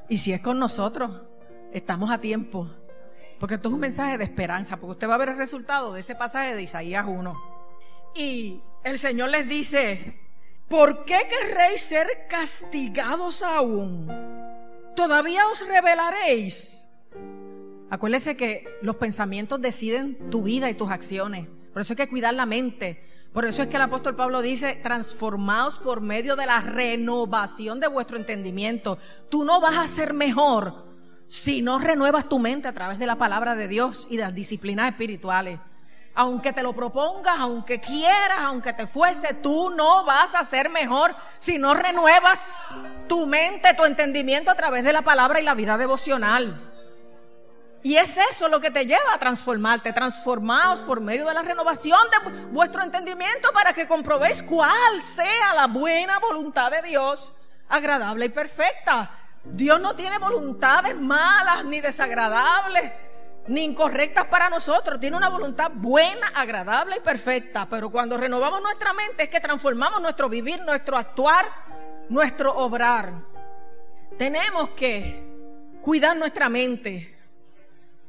Y 0.09 0.17
si 0.17 0.33
es 0.33 0.41
con 0.41 0.59
nosotros, 0.59 1.11
estamos 1.71 2.11
a 2.11 2.17
tiempo. 2.17 2.69
Porque 3.39 3.55
esto 3.55 3.69
es 3.69 3.73
un 3.73 3.79
mensaje 3.79 4.17
de 4.17 4.23
esperanza, 4.23 4.77
porque 4.77 4.91
usted 4.91 5.09
va 5.09 5.15
a 5.15 5.19
ver 5.19 5.29
el 5.29 5.37
resultado 5.37 5.93
de 5.93 6.01
ese 6.01 6.15
pasaje 6.15 6.55
de 6.55 6.63
Isaías 6.63 7.05
1. 7.07 7.33
Y 8.15 8.61
el 8.83 8.97
Señor 8.99 9.29
les 9.29 9.47
dice, 9.47 10.19
¿por 10.67 11.05
qué 11.05 11.27
querréis 11.29 11.81
ser 11.81 12.27
castigados 12.29 13.43
aún? 13.43 14.36
¿Todavía 14.97 15.47
os 15.47 15.63
revelaréis? 15.67 16.87
Acuérdese 17.91 18.35
que 18.35 18.65
los 18.81 18.95
pensamientos 18.95 19.61
deciden 19.61 20.31
tu 20.31 20.41
vida 20.41 20.71
y 20.71 20.73
tus 20.73 20.89
acciones. 20.89 21.47
Por 21.71 21.83
eso 21.83 21.93
hay 21.93 21.97
que 21.97 22.09
cuidar 22.09 22.33
la 22.33 22.47
mente. 22.47 23.03
Por 23.31 23.45
eso 23.45 23.61
es 23.61 23.67
que 23.67 23.75
el 23.75 23.83
apóstol 23.83 24.15
Pablo 24.15 24.41
dice, 24.41 24.73
transformados 24.81 25.77
por 25.77 26.01
medio 26.01 26.35
de 26.35 26.47
la 26.47 26.61
renovación 26.61 27.79
de 27.79 27.87
vuestro 27.87 28.17
entendimiento. 28.17 28.97
Tú 29.29 29.45
no 29.45 29.61
vas 29.61 29.77
a 29.77 29.87
ser 29.87 30.15
mejor 30.15 30.87
si 31.27 31.61
no 31.61 31.77
renuevas 31.77 32.27
tu 32.27 32.39
mente 32.39 32.67
a 32.67 32.73
través 32.73 32.97
de 32.97 33.05
la 33.05 33.19
palabra 33.19 33.53
de 33.53 33.67
Dios 33.67 34.07
y 34.09 34.17
de 34.17 34.23
las 34.23 34.33
disciplinas 34.33 34.89
espirituales 34.89 35.59
aunque 36.17 36.51
te 36.51 36.63
lo 36.63 36.73
propongas, 36.73 37.35
aunque 37.37 37.79
quieras, 37.79 38.39
aunque 38.39 38.73
te 38.73 38.87
fuerce, 38.87 39.35
tú 39.35 39.69
no 39.69 40.03
vas 40.03 40.33
a 40.33 40.43
ser 40.43 40.67
mejor 40.67 41.15
si 41.37 41.59
no 41.59 41.75
renuevas 41.75 42.39
tu 43.07 43.27
mente, 43.27 43.75
tu 43.75 43.85
entendimiento 43.85 44.49
a 44.49 44.55
través 44.55 44.83
de 44.83 44.93
la 44.93 45.03
palabra 45.03 45.39
y 45.39 45.43
la 45.43 45.53
vida 45.53 45.77
devocional. 45.77 46.73
Y 47.83 47.97
es 47.97 48.17
eso 48.17 48.49
lo 48.49 48.59
que 48.59 48.71
te 48.71 48.87
lleva 48.87 49.13
a 49.13 49.19
transformarte, 49.19 49.93
transformados 49.93 50.81
por 50.81 51.01
medio 51.01 51.27
de 51.27 51.35
la 51.35 51.43
renovación 51.43 51.99
de 52.09 52.31
vuestro 52.47 52.81
entendimiento 52.81 53.53
para 53.53 53.71
que 53.71 53.87
comprobéis 53.87 54.41
cuál 54.41 54.99
sea 55.03 55.53
la 55.53 55.67
buena 55.67 56.17
voluntad 56.17 56.71
de 56.71 56.81
Dios, 56.81 57.31
agradable 57.69 58.25
y 58.25 58.29
perfecta. 58.29 59.11
Dios 59.43 59.79
no 59.79 59.95
tiene 59.95 60.17
voluntades 60.17 60.99
malas 60.99 61.63
ni 61.63 61.79
desagradables 61.79 62.91
ni 63.47 63.63
incorrectas 63.63 64.25
para 64.25 64.49
nosotros. 64.49 64.99
Tiene 64.99 65.17
una 65.17 65.29
voluntad 65.29 65.71
buena, 65.73 66.27
agradable 66.35 66.97
y 66.97 67.01
perfecta. 67.01 67.67
Pero 67.69 67.89
cuando 67.89 68.17
renovamos 68.17 68.61
nuestra 68.61 68.93
mente 68.93 69.23
es 69.23 69.29
que 69.29 69.39
transformamos 69.39 70.01
nuestro 70.01 70.29
vivir, 70.29 70.61
nuestro 70.63 70.97
actuar, 70.97 71.45
nuestro 72.09 72.55
obrar. 72.55 73.13
Tenemos 74.17 74.71
que 74.71 75.23
cuidar 75.81 76.17
nuestra 76.17 76.49
mente. 76.49 77.15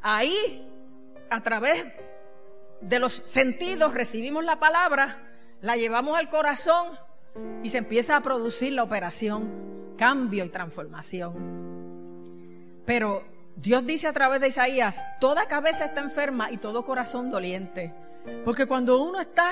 Ahí, 0.01 0.67
a 1.31 1.43
través 1.43 1.87
de 2.81 2.99
los 2.99 3.23
sentidos, 3.27 3.95
recibimos 3.95 4.45
la 4.45 4.59
palabra, 4.59 5.25
la 5.61 5.77
llevamos 5.77 6.17
al 6.19 6.29
corazón 6.31 6.99
y 7.63 7.71
se 7.71 7.79
empieza 7.79 8.17
a 8.17 8.23
producir 8.23 8.73
la 8.73 8.83
operación, 8.83 9.95
cambio 9.97 10.45
y 10.45 10.49
transformación. 10.49 11.59
Pero 12.87 13.38
Dios 13.61 13.85
dice 13.85 14.07
a 14.07 14.13
través 14.13 14.41
de 14.41 14.47
Isaías, 14.47 15.05
toda 15.19 15.49
cabeza 15.49 15.87
está 15.87 16.01
enferma 16.01 16.53
y 16.53 16.59
todo 16.59 16.85
corazón 16.85 17.29
doliente. 17.29 17.93
Porque 18.45 18.67
cuando 18.67 19.03
uno 19.03 19.21
está 19.21 19.51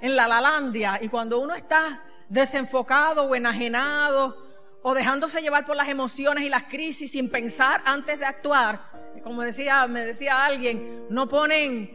en 0.00 0.16
la 0.16 0.26
lalandia 0.26 0.98
y 1.02 1.08
cuando 1.08 1.38
uno 1.38 1.54
está 1.54 2.02
desenfocado 2.30 3.24
o 3.24 3.34
enajenado 3.34 4.38
o 4.82 4.94
dejándose 4.94 5.42
llevar 5.42 5.66
por 5.66 5.76
las 5.76 5.90
emociones 5.90 6.44
y 6.44 6.48
las 6.48 6.62
crisis 6.64 7.12
sin 7.12 7.28
pensar 7.28 7.82
antes 7.84 8.18
de 8.18 8.24
actuar, 8.24 8.80
como 9.22 9.42
decía, 9.42 9.86
me 9.86 10.00
decía 10.00 10.46
alguien, 10.46 11.04
no 11.10 11.28
ponen 11.28 11.94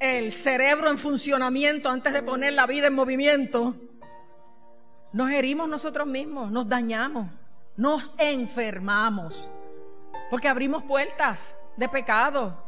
el 0.00 0.32
cerebro 0.32 0.90
en 0.90 0.98
funcionamiento 0.98 1.88
antes 1.88 2.12
de 2.12 2.24
poner 2.24 2.54
la 2.54 2.66
vida 2.66 2.88
en 2.88 2.94
movimiento, 2.94 3.76
nos 5.12 5.30
herimos 5.30 5.68
nosotros 5.68 6.08
mismos, 6.08 6.50
nos 6.50 6.68
dañamos, 6.68 7.30
nos 7.76 8.16
enfermamos. 8.18 9.52
Porque 10.30 10.48
abrimos 10.48 10.82
puertas 10.82 11.56
de 11.76 11.88
pecado. 11.88 12.64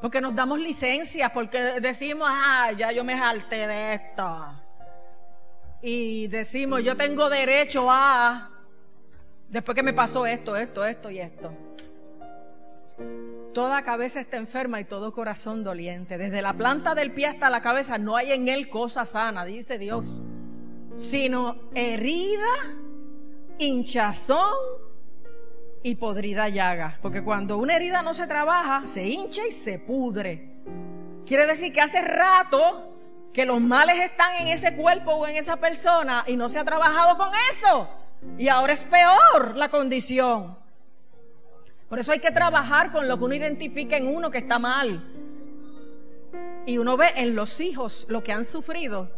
Porque 0.00 0.20
nos 0.20 0.34
damos 0.34 0.58
licencias. 0.58 1.30
Porque 1.30 1.80
decimos, 1.80 2.28
ah, 2.30 2.72
ya 2.76 2.92
yo 2.92 3.04
me 3.04 3.16
jalté 3.16 3.66
de 3.66 3.94
esto. 3.94 4.54
Y 5.80 6.26
decimos, 6.28 6.82
yo 6.82 6.96
tengo 6.96 7.28
derecho 7.30 7.88
a. 7.90 8.50
Después 9.48 9.74
que 9.74 9.82
me 9.82 9.92
pasó 9.92 10.26
esto, 10.26 10.56
esto, 10.56 10.84
esto 10.84 11.10
y 11.10 11.20
esto. 11.20 11.50
Toda 13.54 13.82
cabeza 13.82 14.20
está 14.20 14.36
enferma 14.36 14.80
y 14.80 14.84
todo 14.84 15.12
corazón 15.12 15.64
doliente. 15.64 16.18
Desde 16.18 16.42
la 16.42 16.52
planta 16.52 16.94
del 16.94 17.12
pie 17.12 17.28
hasta 17.28 17.48
la 17.48 17.62
cabeza 17.62 17.96
no 17.96 18.16
hay 18.16 18.32
en 18.32 18.48
él 18.48 18.68
cosa 18.68 19.06
sana, 19.06 19.44
dice 19.44 19.78
Dios. 19.78 20.22
Sino 20.96 21.70
herida, 21.74 22.46
hinchazón 23.58 24.87
y 25.88 25.94
podrida 25.94 26.48
llaga. 26.48 26.98
Porque 27.02 27.22
cuando 27.22 27.58
una 27.58 27.76
herida 27.76 28.02
no 28.02 28.14
se 28.14 28.26
trabaja, 28.26 28.86
se 28.86 29.06
hincha 29.06 29.46
y 29.46 29.52
se 29.52 29.78
pudre. 29.78 30.48
Quiere 31.26 31.46
decir 31.46 31.72
que 31.72 31.80
hace 31.80 32.02
rato 32.02 32.94
que 33.32 33.46
los 33.46 33.60
males 33.60 33.98
están 33.98 34.34
en 34.40 34.48
ese 34.48 34.74
cuerpo 34.74 35.12
o 35.12 35.26
en 35.26 35.36
esa 35.36 35.56
persona 35.58 36.24
y 36.26 36.36
no 36.36 36.48
se 36.48 36.58
ha 36.58 36.64
trabajado 36.64 37.16
con 37.16 37.30
eso. 37.50 37.88
Y 38.36 38.48
ahora 38.48 38.72
es 38.72 38.84
peor 38.84 39.56
la 39.56 39.68
condición. 39.68 40.58
Por 41.88 41.98
eso 41.98 42.12
hay 42.12 42.18
que 42.18 42.30
trabajar 42.30 42.92
con 42.92 43.08
lo 43.08 43.16
que 43.16 43.24
uno 43.24 43.34
identifica 43.34 43.96
en 43.96 44.14
uno 44.14 44.30
que 44.30 44.38
está 44.38 44.58
mal. 44.58 45.02
Y 46.66 46.76
uno 46.76 46.96
ve 46.98 47.12
en 47.16 47.34
los 47.34 47.60
hijos 47.60 48.06
lo 48.10 48.22
que 48.22 48.32
han 48.32 48.44
sufrido, 48.44 49.10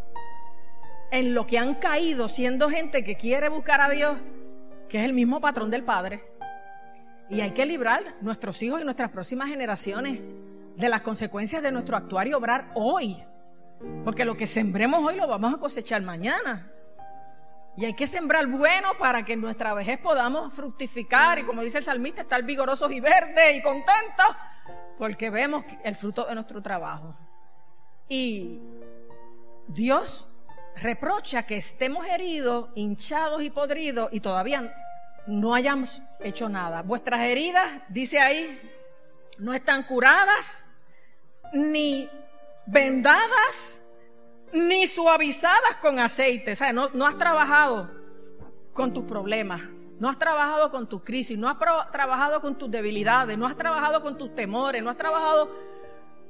en 1.11 1.35
lo 1.35 1.47
que 1.47 1.59
han 1.59 1.75
caído 1.75 2.29
siendo 2.29 2.71
gente 2.71 3.03
que 3.03 3.17
quiere 3.17 3.49
buscar 3.49 3.81
a 3.81 3.89
Dios, 3.89 4.19
que 4.89 4.99
es 4.99 5.05
el 5.05 5.13
mismo 5.13 5.41
patrón 5.41 5.71
del 5.71 5.83
Padre. 5.83 6.30
Y 7.31 7.41
hay 7.41 7.53
que 7.53 7.65
librar 7.65 8.17
nuestros 8.21 8.63
hijos 8.63 8.81
y 8.81 8.85
nuestras 8.85 9.11
próximas 9.11 9.49
generaciones 9.49 10.21
de 10.77 10.89
las 10.89 11.03
consecuencias 11.03 11.63
de 11.63 11.71
nuestro 11.71 11.97
actuar 11.97 12.27
y 12.27 12.35
obrar 12.35 12.71
hoy. 12.75 13.23
Porque 14.05 14.25
lo 14.25 14.37
que 14.37 14.47
sembremos 14.47 15.05
hoy 15.05 15.17
lo 15.17 15.29
vamos 15.29 15.55
a 15.55 15.59
cosechar 15.59 16.03
mañana. 16.03 16.71
Y 17.77 17.85
hay 17.85 17.95
que 17.95 18.07
sembrar 18.07 18.47
bueno 18.47 18.91
para 18.99 19.25
que 19.25 19.35
en 19.35 19.41
nuestra 19.41 19.75
vejez 19.75 19.99
podamos 19.99 20.53
fructificar 20.53 21.39
y 21.39 21.45
como 21.45 21.63
dice 21.63 21.79
el 21.79 21.85
salmista, 21.85 22.23
estar 22.23 22.43
vigorosos 22.43 22.91
y 22.93 23.01
verdes 23.01 23.57
y 23.57 23.63
contentos 23.63 24.27
porque 24.99 25.31
vemos 25.31 25.65
el 25.83 25.95
fruto 25.95 26.27
de 26.27 26.35
nuestro 26.35 26.61
trabajo. 26.61 27.17
Y 28.07 28.61
Dios 29.67 30.29
reprocha 30.77 31.45
que 31.45 31.57
estemos 31.57 32.07
heridos, 32.07 32.69
hinchados 32.75 33.43
y 33.43 33.49
podridos 33.49 34.09
y 34.13 34.21
todavía 34.21 34.75
no 35.27 35.55
hayamos 35.55 36.03
hecho 36.21 36.49
nada. 36.49 36.83
Vuestras 36.83 37.21
heridas, 37.21 37.69
dice 37.89 38.19
ahí, 38.19 38.59
no 39.39 39.55
están 39.55 39.85
curadas, 39.85 40.65
ni 41.53 42.09
vendadas, 42.67 43.81
ni 44.53 44.87
suavizadas 44.87 45.77
con 45.81 45.99
aceite. 45.99 46.53
O 46.53 46.57
sea, 46.57 46.73
no, 46.73 47.07
has 47.07 47.19
trabajado 47.19 47.91
con 48.73 48.93
tus 48.93 49.05
problemas, 49.05 49.61
no 49.99 50.09
has 50.09 50.19
trabajado 50.19 50.71
con 50.71 50.89
tus 50.89 51.03
crisis, 51.03 51.39
no 51.39 51.49
has 51.49 51.57
trabajado 51.91 52.41
con 52.41 52.57
tus 52.57 52.71
debilidades, 52.71 53.37
no 53.37 53.47
has 53.47 53.57
trabajado 53.57 54.01
con 54.01 54.17
tus 54.17 54.35
temores, 54.35 54.83
no 54.83 54.91
has 54.91 54.97
trabajado 54.97 55.51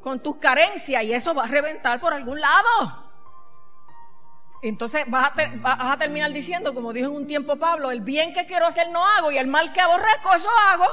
con 0.01 0.19
tus 0.21 0.37
carencias 0.37 1.05
y 1.05 1.13
eso 1.13 1.35
va 1.35 1.45
a 1.45 1.49
reventar 1.49 2.01
por 2.01 2.15
algún 2.15 2.41
lado. 2.41 3.10
Entonces 4.62 5.05
vas 5.09 5.33
a, 5.64 5.97
terminar 5.97 6.33
diciendo, 6.33 6.75
como 6.75 6.93
dijo 6.93 7.09
en 7.09 7.17
un 7.17 7.26
tiempo 7.26 7.57
Pablo, 7.57 7.90
el 7.90 8.02
bien 8.02 8.33
que 8.33 8.45
quiero 8.45 8.67
hacer 8.67 8.90
no 8.90 9.07
hago 9.07 9.31
y 9.31 9.38
el 9.38 9.47
mal 9.47 9.73
que 9.73 9.81
aborrezco, 9.81 10.35
eso 10.37 10.49
hago. 10.69 10.85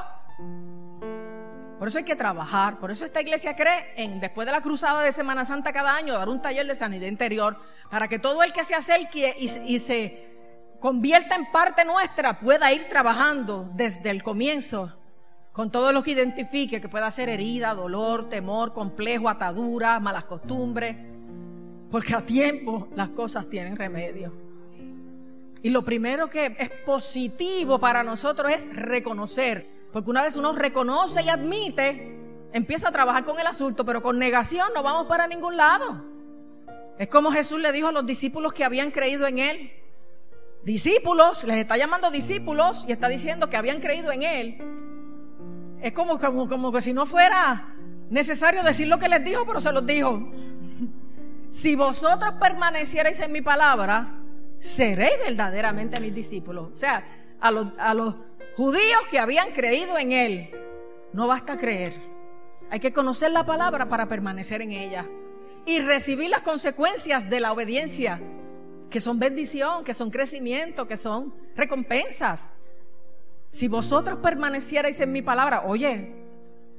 Por 1.77 1.89
eso 1.89 1.97
hay 1.97 2.05
que 2.05 2.15
trabajar. 2.15 2.79
Por 2.79 2.91
eso 2.91 3.03
esta 3.03 3.19
iglesia 3.19 3.55
cree 3.55 3.93
en, 3.97 4.21
después 4.21 4.45
de 4.45 4.53
la 4.53 4.61
cruzada 4.61 5.03
de 5.03 5.11
Semana 5.11 5.43
Santa 5.43 5.73
cada 5.73 5.95
año, 5.95 6.13
dar 6.13 6.29
un 6.29 6.41
taller 6.41 6.65
de 6.65 6.75
sanidad 6.75 7.07
interior 7.07 7.59
para 7.91 8.07
que 8.07 8.19
todo 8.19 8.41
el 8.41 8.53
que 8.53 8.63
se 8.63 8.73
acerque 8.73 9.35
y, 9.37 9.73
y 9.73 9.79
se 9.79 10.25
convierta 10.79 11.35
en 11.35 11.51
parte 11.51 11.83
nuestra 11.83 12.39
pueda 12.39 12.71
ir 12.71 12.85
trabajando 12.87 13.69
desde 13.73 14.11
el 14.11 14.23
comienzo 14.23 14.97
con 15.51 15.71
todo 15.71 15.91
lo 15.91 16.03
que 16.03 16.11
identifique, 16.11 16.79
que 16.79 16.87
pueda 16.87 17.11
ser 17.11 17.29
herida, 17.29 17.73
dolor, 17.73 18.29
temor, 18.29 18.73
complejo, 18.73 19.27
atadura, 19.27 19.99
malas 19.99 20.25
costumbres 20.25 21.16
porque 21.91 22.13
a 22.13 22.25
tiempo 22.25 22.87
las 22.95 23.09
cosas 23.09 23.49
tienen 23.49 23.75
remedio. 23.75 24.33
Y 25.61 25.69
lo 25.69 25.83
primero 25.83 26.29
que 26.29 26.55
es 26.59 26.69
positivo 26.85 27.79
para 27.79 28.03
nosotros 28.03 28.51
es 28.51 28.75
reconocer. 28.75 29.67
Porque 29.91 30.09
una 30.09 30.23
vez 30.23 30.35
uno 30.35 30.53
reconoce 30.53 31.23
y 31.23 31.29
admite, 31.29 32.15
empieza 32.53 32.89
a 32.89 32.91
trabajar 32.91 33.25
con 33.25 33.39
el 33.39 33.47
asunto, 33.47 33.85
pero 33.85 34.01
con 34.01 34.19
negación 34.19 34.67
no 34.75 34.83
vamos 34.83 35.07
para 35.07 35.27
ningún 35.27 35.57
lado. 35.57 36.03
Es 36.97 37.07
como 37.07 37.31
Jesús 37.31 37.59
le 37.59 37.71
dijo 37.71 37.87
a 37.87 37.91
los 37.91 38.05
discípulos 38.05 38.53
que 38.53 38.63
habían 38.63 38.91
creído 38.91 39.27
en 39.27 39.39
Él. 39.39 39.71
Discípulos, 40.63 41.43
les 41.45 41.57
está 41.57 41.77
llamando 41.77 42.11
discípulos 42.11 42.85
y 42.87 42.91
está 42.91 43.07
diciendo 43.07 43.49
que 43.49 43.57
habían 43.57 43.79
creído 43.79 44.11
en 44.11 44.23
Él. 44.23 44.57
Es 45.81 45.93
como, 45.93 46.19
como, 46.19 46.47
como 46.47 46.71
que 46.71 46.81
si 46.81 46.93
no 46.93 47.05
fuera 47.05 47.73
necesario 48.09 48.63
decir 48.63 48.87
lo 48.87 48.97
que 48.97 49.07
les 49.07 49.23
dijo, 49.23 49.45
pero 49.45 49.61
se 49.61 49.71
los 49.71 49.85
dijo. 49.85 50.31
Si 51.49 51.75
vosotros 51.75 52.33
permanecierais 52.39 53.19
en 53.19 53.31
mi 53.31 53.41
palabra, 53.41 54.19
seréis 54.59 55.17
verdaderamente 55.25 55.99
mis 55.99 56.13
discípulos. 56.13 56.71
O 56.73 56.77
sea, 56.77 57.05
a 57.39 57.51
los, 57.51 57.67
a 57.77 57.93
los 57.93 58.15
judíos 58.55 58.99
que 59.09 59.19
habían 59.19 59.51
creído 59.51 59.97
en 59.97 60.11
Él, 60.11 60.51
no 61.13 61.27
basta 61.27 61.57
creer. 61.57 61.93
Hay 62.69 62.79
que 62.79 62.91
conocer 62.91 63.31
la 63.31 63.45
palabra 63.45 63.87
para 63.87 64.07
permanecer 64.07 64.61
en 64.61 64.71
ella 64.71 65.05
y 65.65 65.79
recibir 65.79 66.29
las 66.29 66.41
consecuencias 66.41 67.29
de 67.29 67.39
la 67.39 67.53
obediencia, 67.53 68.21
que 68.89 68.99
son 68.99 69.19
bendición, 69.19 69.83
que 69.83 69.93
son 69.93 70.11
crecimiento, 70.11 70.87
que 70.87 70.97
son 70.97 71.33
recompensas. 71.55 72.51
Si 73.51 73.67
vosotros 73.67 74.19
permanecierais 74.21 74.99
en 74.99 75.11
mi 75.11 75.21
palabra, 75.21 75.63
oye, 75.65 76.13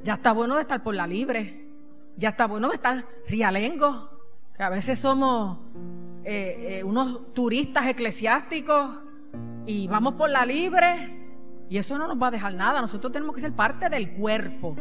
ya 0.02 0.14
está 0.14 0.32
bueno 0.32 0.56
de 0.56 0.62
estar 0.62 0.82
por 0.82 0.94
la 0.94 1.06
libre, 1.06 1.66
ya 2.16 2.30
está 2.30 2.46
bueno 2.46 2.68
de 2.68 2.74
estar 2.74 3.06
rialengo, 3.26 4.17
que 4.58 4.64
a 4.64 4.68
veces 4.68 4.98
somos 4.98 5.56
eh, 6.24 6.78
eh, 6.80 6.84
unos 6.84 7.32
turistas 7.32 7.86
eclesiásticos 7.86 8.90
y 9.64 9.86
vamos 9.86 10.14
por 10.14 10.28
la 10.28 10.44
libre 10.44 11.16
y 11.70 11.78
eso 11.78 11.96
no 11.96 12.08
nos 12.08 12.20
va 12.20 12.26
a 12.26 12.30
dejar 12.32 12.54
nada. 12.54 12.80
Nosotros 12.80 13.12
tenemos 13.12 13.36
que 13.36 13.40
ser 13.40 13.52
parte 13.52 13.88
del 13.88 14.14
cuerpo. 14.14 14.74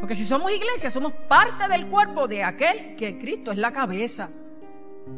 Porque 0.00 0.16
si 0.16 0.24
somos 0.24 0.50
iglesia, 0.50 0.90
somos 0.90 1.12
parte 1.28 1.68
del 1.68 1.86
cuerpo 1.86 2.26
de 2.26 2.42
aquel 2.42 2.96
que 2.96 3.18
Cristo 3.18 3.52
es 3.52 3.58
la 3.58 3.70
cabeza. 3.70 4.30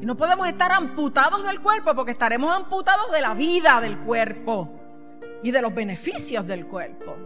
Y 0.00 0.04
no 0.04 0.14
podemos 0.14 0.46
estar 0.46 0.70
amputados 0.70 1.44
del 1.46 1.60
cuerpo 1.60 1.94
porque 1.94 2.10
estaremos 2.10 2.54
amputados 2.54 3.10
de 3.12 3.22
la 3.22 3.32
vida 3.32 3.80
del 3.80 3.98
cuerpo 4.00 4.70
y 5.42 5.52
de 5.52 5.62
los 5.62 5.74
beneficios 5.74 6.46
del 6.46 6.66
cuerpo. 6.66 7.16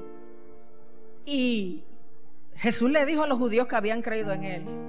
Y 1.24 1.82
Jesús 2.54 2.90
le 2.92 3.04
dijo 3.06 3.24
a 3.24 3.26
los 3.26 3.38
judíos 3.38 3.66
que 3.66 3.74
habían 3.74 4.02
creído 4.02 4.32
en 4.32 4.44
él, 4.44 4.87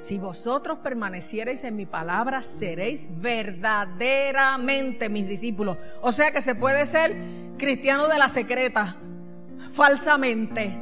si 0.00 0.18
vosotros 0.18 0.78
permaneciereis 0.78 1.62
en 1.64 1.76
mi 1.76 1.84
palabra, 1.84 2.42
seréis 2.42 3.06
verdaderamente 3.20 5.10
mis 5.10 5.28
discípulos. 5.28 5.76
O 6.00 6.10
sea 6.10 6.32
que 6.32 6.40
se 6.40 6.54
puede 6.54 6.86
ser 6.86 7.14
cristiano 7.58 8.08
de 8.08 8.16
la 8.16 8.30
secreta, 8.30 8.96
falsamente, 9.72 10.74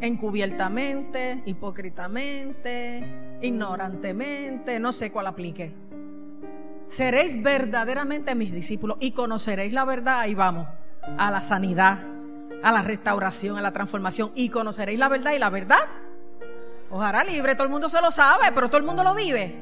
encubiertamente, 0.00 1.42
hipócritamente, 1.46 3.38
ignorantemente, 3.40 4.80
no 4.80 4.92
sé 4.92 5.12
cuál 5.12 5.28
aplique. 5.28 5.72
Seréis 6.88 7.40
verdaderamente 7.40 8.34
mis 8.34 8.52
discípulos 8.52 8.96
y 8.98 9.12
conoceréis 9.12 9.72
la 9.72 9.84
verdad. 9.84 10.18
Ahí 10.20 10.34
vamos, 10.34 10.66
a 11.18 11.30
la 11.30 11.40
sanidad, 11.40 12.00
a 12.64 12.72
la 12.72 12.82
restauración, 12.82 13.56
a 13.56 13.60
la 13.60 13.70
transformación. 13.70 14.32
Y 14.34 14.48
conoceréis 14.48 14.98
la 14.98 15.08
verdad 15.08 15.34
y 15.34 15.38
la 15.38 15.50
verdad 15.50 15.78
Ojalá 16.90 17.22
libre, 17.22 17.54
todo 17.54 17.64
el 17.64 17.70
mundo 17.70 17.88
se 17.88 18.00
lo 18.00 18.10
sabe, 18.10 18.50
pero 18.52 18.68
todo 18.68 18.78
el 18.78 18.86
mundo 18.86 19.04
lo 19.04 19.14
vive. 19.14 19.54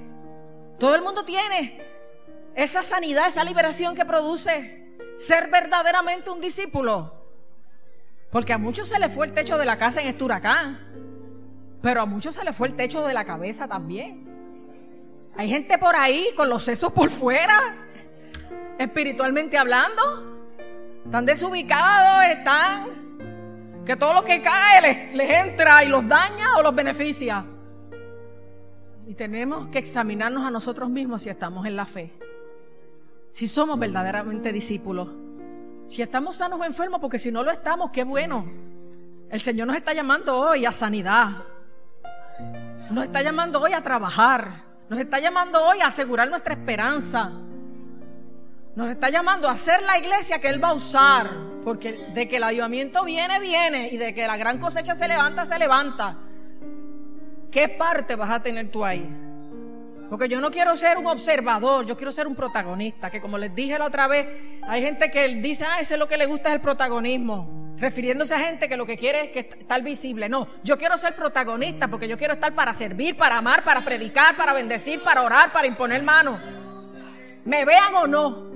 Todo 0.78 0.94
el 0.94 1.02
mundo 1.02 1.24
tiene 1.24 1.86
esa 2.54 2.82
sanidad, 2.82 3.28
esa 3.28 3.44
liberación 3.44 3.94
que 3.94 4.04
produce 4.04 4.96
ser 5.16 5.48
verdaderamente 5.50 6.30
un 6.30 6.40
discípulo. 6.40 7.14
Porque 8.30 8.52
a 8.52 8.58
muchos 8.58 8.88
se 8.88 8.98
le 8.98 9.08
fue 9.08 9.26
el 9.26 9.34
techo 9.34 9.58
de 9.58 9.66
la 9.66 9.76
casa 9.76 10.00
en 10.00 10.08
este 10.08 10.24
huracán, 10.24 10.78
pero 11.82 12.02
a 12.02 12.06
muchos 12.06 12.34
se 12.34 12.44
le 12.44 12.52
fue 12.52 12.68
el 12.68 12.74
techo 12.74 13.06
de 13.06 13.14
la 13.14 13.24
cabeza 13.24 13.68
también. 13.68 14.26
Hay 15.36 15.48
gente 15.48 15.78
por 15.78 15.94
ahí 15.96 16.30
con 16.36 16.48
los 16.48 16.62
sesos 16.62 16.92
por 16.92 17.10
fuera, 17.10 17.76
espiritualmente 18.78 19.58
hablando. 19.58 20.46
Están 21.04 21.26
desubicados, 21.26 22.24
están 22.24 23.07
que 23.88 23.96
todo 23.96 24.12
lo 24.12 24.22
que 24.22 24.42
cae 24.42 25.10
les, 25.14 25.30
entra 25.30 25.82
y 25.82 25.88
los 25.88 26.06
daña 26.06 26.58
o 26.58 26.62
los 26.62 26.74
beneficia. 26.74 27.42
Y 29.06 29.14
tenemos 29.14 29.68
que 29.68 29.78
examinarnos 29.78 30.44
a 30.44 30.50
nosotros 30.50 30.90
mismos 30.90 31.22
si 31.22 31.30
estamos 31.30 31.64
en 31.64 31.74
la 31.74 31.86
fe. 31.86 32.12
Si 33.32 33.48
somos 33.48 33.78
verdaderamente 33.78 34.52
discípulos. 34.52 35.08
Si 35.86 36.02
estamos 36.02 36.36
sanos 36.36 36.60
o 36.60 36.66
enfermos, 36.66 37.00
porque 37.00 37.18
si 37.18 37.32
no 37.32 37.42
lo 37.42 37.50
estamos, 37.50 37.90
qué 37.90 38.04
bueno. 38.04 38.44
El 39.30 39.40
Señor 39.40 39.66
nos 39.66 39.76
está 39.76 39.94
llamando 39.94 40.38
hoy 40.38 40.66
a 40.66 40.72
sanidad. 40.72 41.44
Nos 42.90 43.04
está 43.04 43.22
llamando 43.22 43.58
hoy 43.58 43.72
a 43.72 43.82
trabajar. 43.82 44.64
Nos 44.90 44.98
está 44.98 45.18
llamando 45.18 45.64
hoy 45.64 45.80
a 45.80 45.86
asegurar 45.86 46.28
nuestra 46.28 46.52
esperanza. 46.52 47.32
Nos 48.78 48.90
está 48.90 49.10
llamando 49.10 49.48
a 49.48 49.50
hacer 49.54 49.82
la 49.82 49.98
iglesia 49.98 50.38
que 50.38 50.46
Él 50.46 50.62
va 50.62 50.68
a 50.68 50.72
usar 50.72 51.28
porque 51.64 51.94
de 52.14 52.28
que 52.28 52.36
el 52.36 52.44
avivamiento 52.44 53.04
viene, 53.04 53.40
viene. 53.40 53.88
Y 53.90 53.96
de 53.96 54.14
que 54.14 54.24
la 54.24 54.36
gran 54.36 54.58
cosecha 54.58 54.94
se 54.94 55.08
levanta, 55.08 55.44
se 55.46 55.58
levanta. 55.58 56.16
¿Qué 57.50 57.68
parte 57.68 58.14
vas 58.14 58.30
a 58.30 58.40
tener 58.40 58.70
tú 58.70 58.84
ahí? 58.84 59.04
Porque 60.08 60.28
yo 60.28 60.40
no 60.40 60.52
quiero 60.52 60.76
ser 60.76 60.96
un 60.96 61.08
observador, 61.08 61.86
yo 61.86 61.96
quiero 61.96 62.12
ser 62.12 62.28
un 62.28 62.36
protagonista. 62.36 63.10
Que 63.10 63.20
como 63.20 63.36
les 63.36 63.52
dije 63.52 63.76
la 63.80 63.84
otra 63.86 64.06
vez, 64.06 64.28
hay 64.62 64.80
gente 64.80 65.10
que 65.10 65.26
dice, 65.26 65.64
ah, 65.64 65.80
ese 65.80 65.94
es 65.94 65.98
lo 65.98 66.06
que 66.06 66.16
le 66.16 66.26
gusta 66.26 66.50
es 66.50 66.54
el 66.54 66.60
protagonismo. 66.60 67.74
Refiriéndose 67.78 68.36
a 68.36 68.38
gente 68.38 68.68
que 68.68 68.76
lo 68.76 68.86
que 68.86 68.96
quiere 68.96 69.24
es 69.24 69.30
que 69.32 69.40
estar 69.40 69.82
visible. 69.82 70.28
No, 70.28 70.46
yo 70.62 70.78
quiero 70.78 70.96
ser 70.98 71.16
protagonista 71.16 71.88
porque 71.88 72.06
yo 72.06 72.16
quiero 72.16 72.34
estar 72.34 72.54
para 72.54 72.72
servir, 72.74 73.16
para 73.16 73.38
amar, 73.38 73.64
para 73.64 73.84
predicar, 73.84 74.36
para 74.36 74.52
bendecir, 74.52 75.02
para 75.02 75.22
orar, 75.22 75.50
para 75.50 75.66
imponer 75.66 76.00
manos. 76.04 76.38
Me 77.44 77.64
vean 77.64 77.92
o 77.96 78.06
no, 78.06 78.47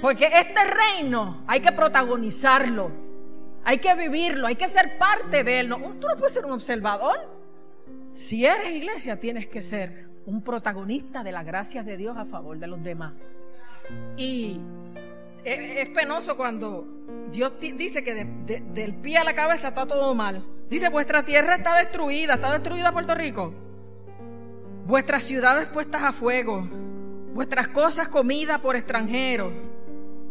porque 0.00 0.26
este 0.26 0.60
reino 0.64 1.42
hay 1.46 1.60
que 1.60 1.72
protagonizarlo, 1.72 2.90
hay 3.64 3.78
que 3.78 3.94
vivirlo, 3.94 4.46
hay 4.46 4.54
que 4.54 4.68
ser 4.68 4.96
parte 4.96 5.42
de 5.42 5.60
él. 5.60 5.68
tú 5.68 6.06
no 6.06 6.16
puedes 6.16 6.32
ser 6.32 6.46
un 6.46 6.52
observador. 6.52 7.36
Si 8.12 8.46
eres 8.46 8.70
iglesia, 8.70 9.18
tienes 9.18 9.48
que 9.48 9.62
ser 9.62 10.08
un 10.26 10.42
protagonista 10.42 11.22
de 11.24 11.32
las 11.32 11.44
gracias 11.44 11.84
de 11.84 11.96
Dios 11.96 12.16
a 12.16 12.24
favor 12.24 12.58
de 12.58 12.66
los 12.66 12.82
demás. 12.82 13.14
Y 14.16 14.60
es, 15.44 15.88
penoso 15.90 16.36
cuando 16.36 16.86
Dios 17.32 17.52
dice 17.60 18.04
que 18.04 18.24
del 18.72 18.94
pie 18.96 19.18
a 19.18 19.24
la 19.24 19.34
cabeza 19.34 19.68
está 19.68 19.86
todo 19.86 20.14
mal. 20.14 20.44
Dice, 20.70 20.90
vuestra 20.90 21.24
tierra 21.24 21.56
está 21.56 21.76
destruida, 21.76 22.34
está 22.34 22.52
destruida 22.52 22.92
Puerto 22.92 23.14
Rico. 23.14 23.52
Vuestras 24.86 25.24
ciudades 25.24 25.66
puestas 25.68 26.02
a 26.02 26.12
fuego, 26.12 26.66
vuestras 27.34 27.68
cosas 27.68 28.08
comidas 28.08 28.58
por 28.60 28.76
extranjeros 28.76 29.52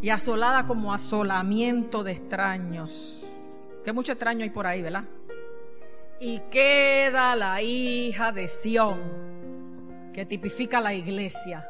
y 0.02 0.10
asolada 0.10 0.66
como 0.66 0.94
asolamiento 0.94 2.04
de 2.04 2.12
extraños. 2.12 3.24
Que 3.84 3.94
mucho 3.94 4.12
extraño 4.12 4.44
hay 4.44 4.50
por 4.50 4.68
ahí, 4.68 4.82
¿verdad? 4.82 5.06
Y 6.20 6.40
queda 6.52 7.36
la 7.36 7.62
hija 7.62 8.32
de 8.32 8.48
Sión, 8.48 10.12
que 10.14 10.26
tipifica 10.26 10.82
la 10.82 10.94
iglesia. 10.94 11.68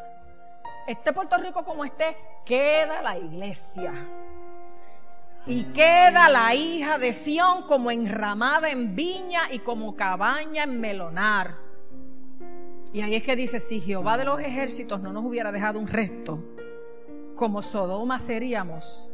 Esté 0.88 1.12
Puerto 1.14 1.38
Rico 1.38 1.64
como 1.64 1.84
esté, 1.84 2.18
queda 2.46 3.02
la 3.02 3.18
iglesia. 3.18 3.94
Y 5.46 5.64
queda 5.66 6.28
la 6.28 6.54
hija 6.56 6.98
de 6.98 7.14
Sión 7.14 7.64
como 7.64 7.92
enramada 7.92 8.70
en 8.70 8.96
viña 8.96 9.44
y 9.52 9.60
como 9.60 9.96
cabaña 9.96 10.64
en 10.64 10.80
melonar. 10.80 11.56
Y 12.92 13.02
ahí 13.02 13.16
es 13.16 13.24
que 13.24 13.36
dice, 13.36 13.60
si 13.60 13.80
Jehová 13.80 14.18
de 14.18 14.26
los 14.26 14.40
ejércitos 14.40 15.02
no 15.02 15.14
nos 15.14 15.24
hubiera 15.24 15.52
dejado 15.52 15.80
un 15.80 15.88
resto, 15.88 16.57
como 17.38 17.62
Sodoma 17.62 18.20
seríamos 18.20 19.10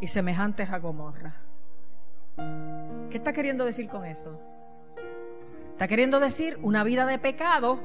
y 0.00 0.08
semejantes 0.08 0.70
a 0.70 0.78
Gomorra. 0.78 1.36
¿Qué 3.10 3.18
está 3.18 3.32
queriendo 3.32 3.64
decir 3.64 3.88
con 3.88 4.04
eso? 4.04 4.40
Está 5.72 5.86
queriendo 5.86 6.18
decir 6.18 6.58
una 6.62 6.82
vida 6.82 7.06
de 7.06 7.18
pecado, 7.18 7.78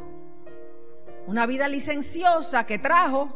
una 1.27 1.45
vida 1.45 1.67
licenciosa 1.67 2.65
que 2.65 2.79
trajo 2.79 3.35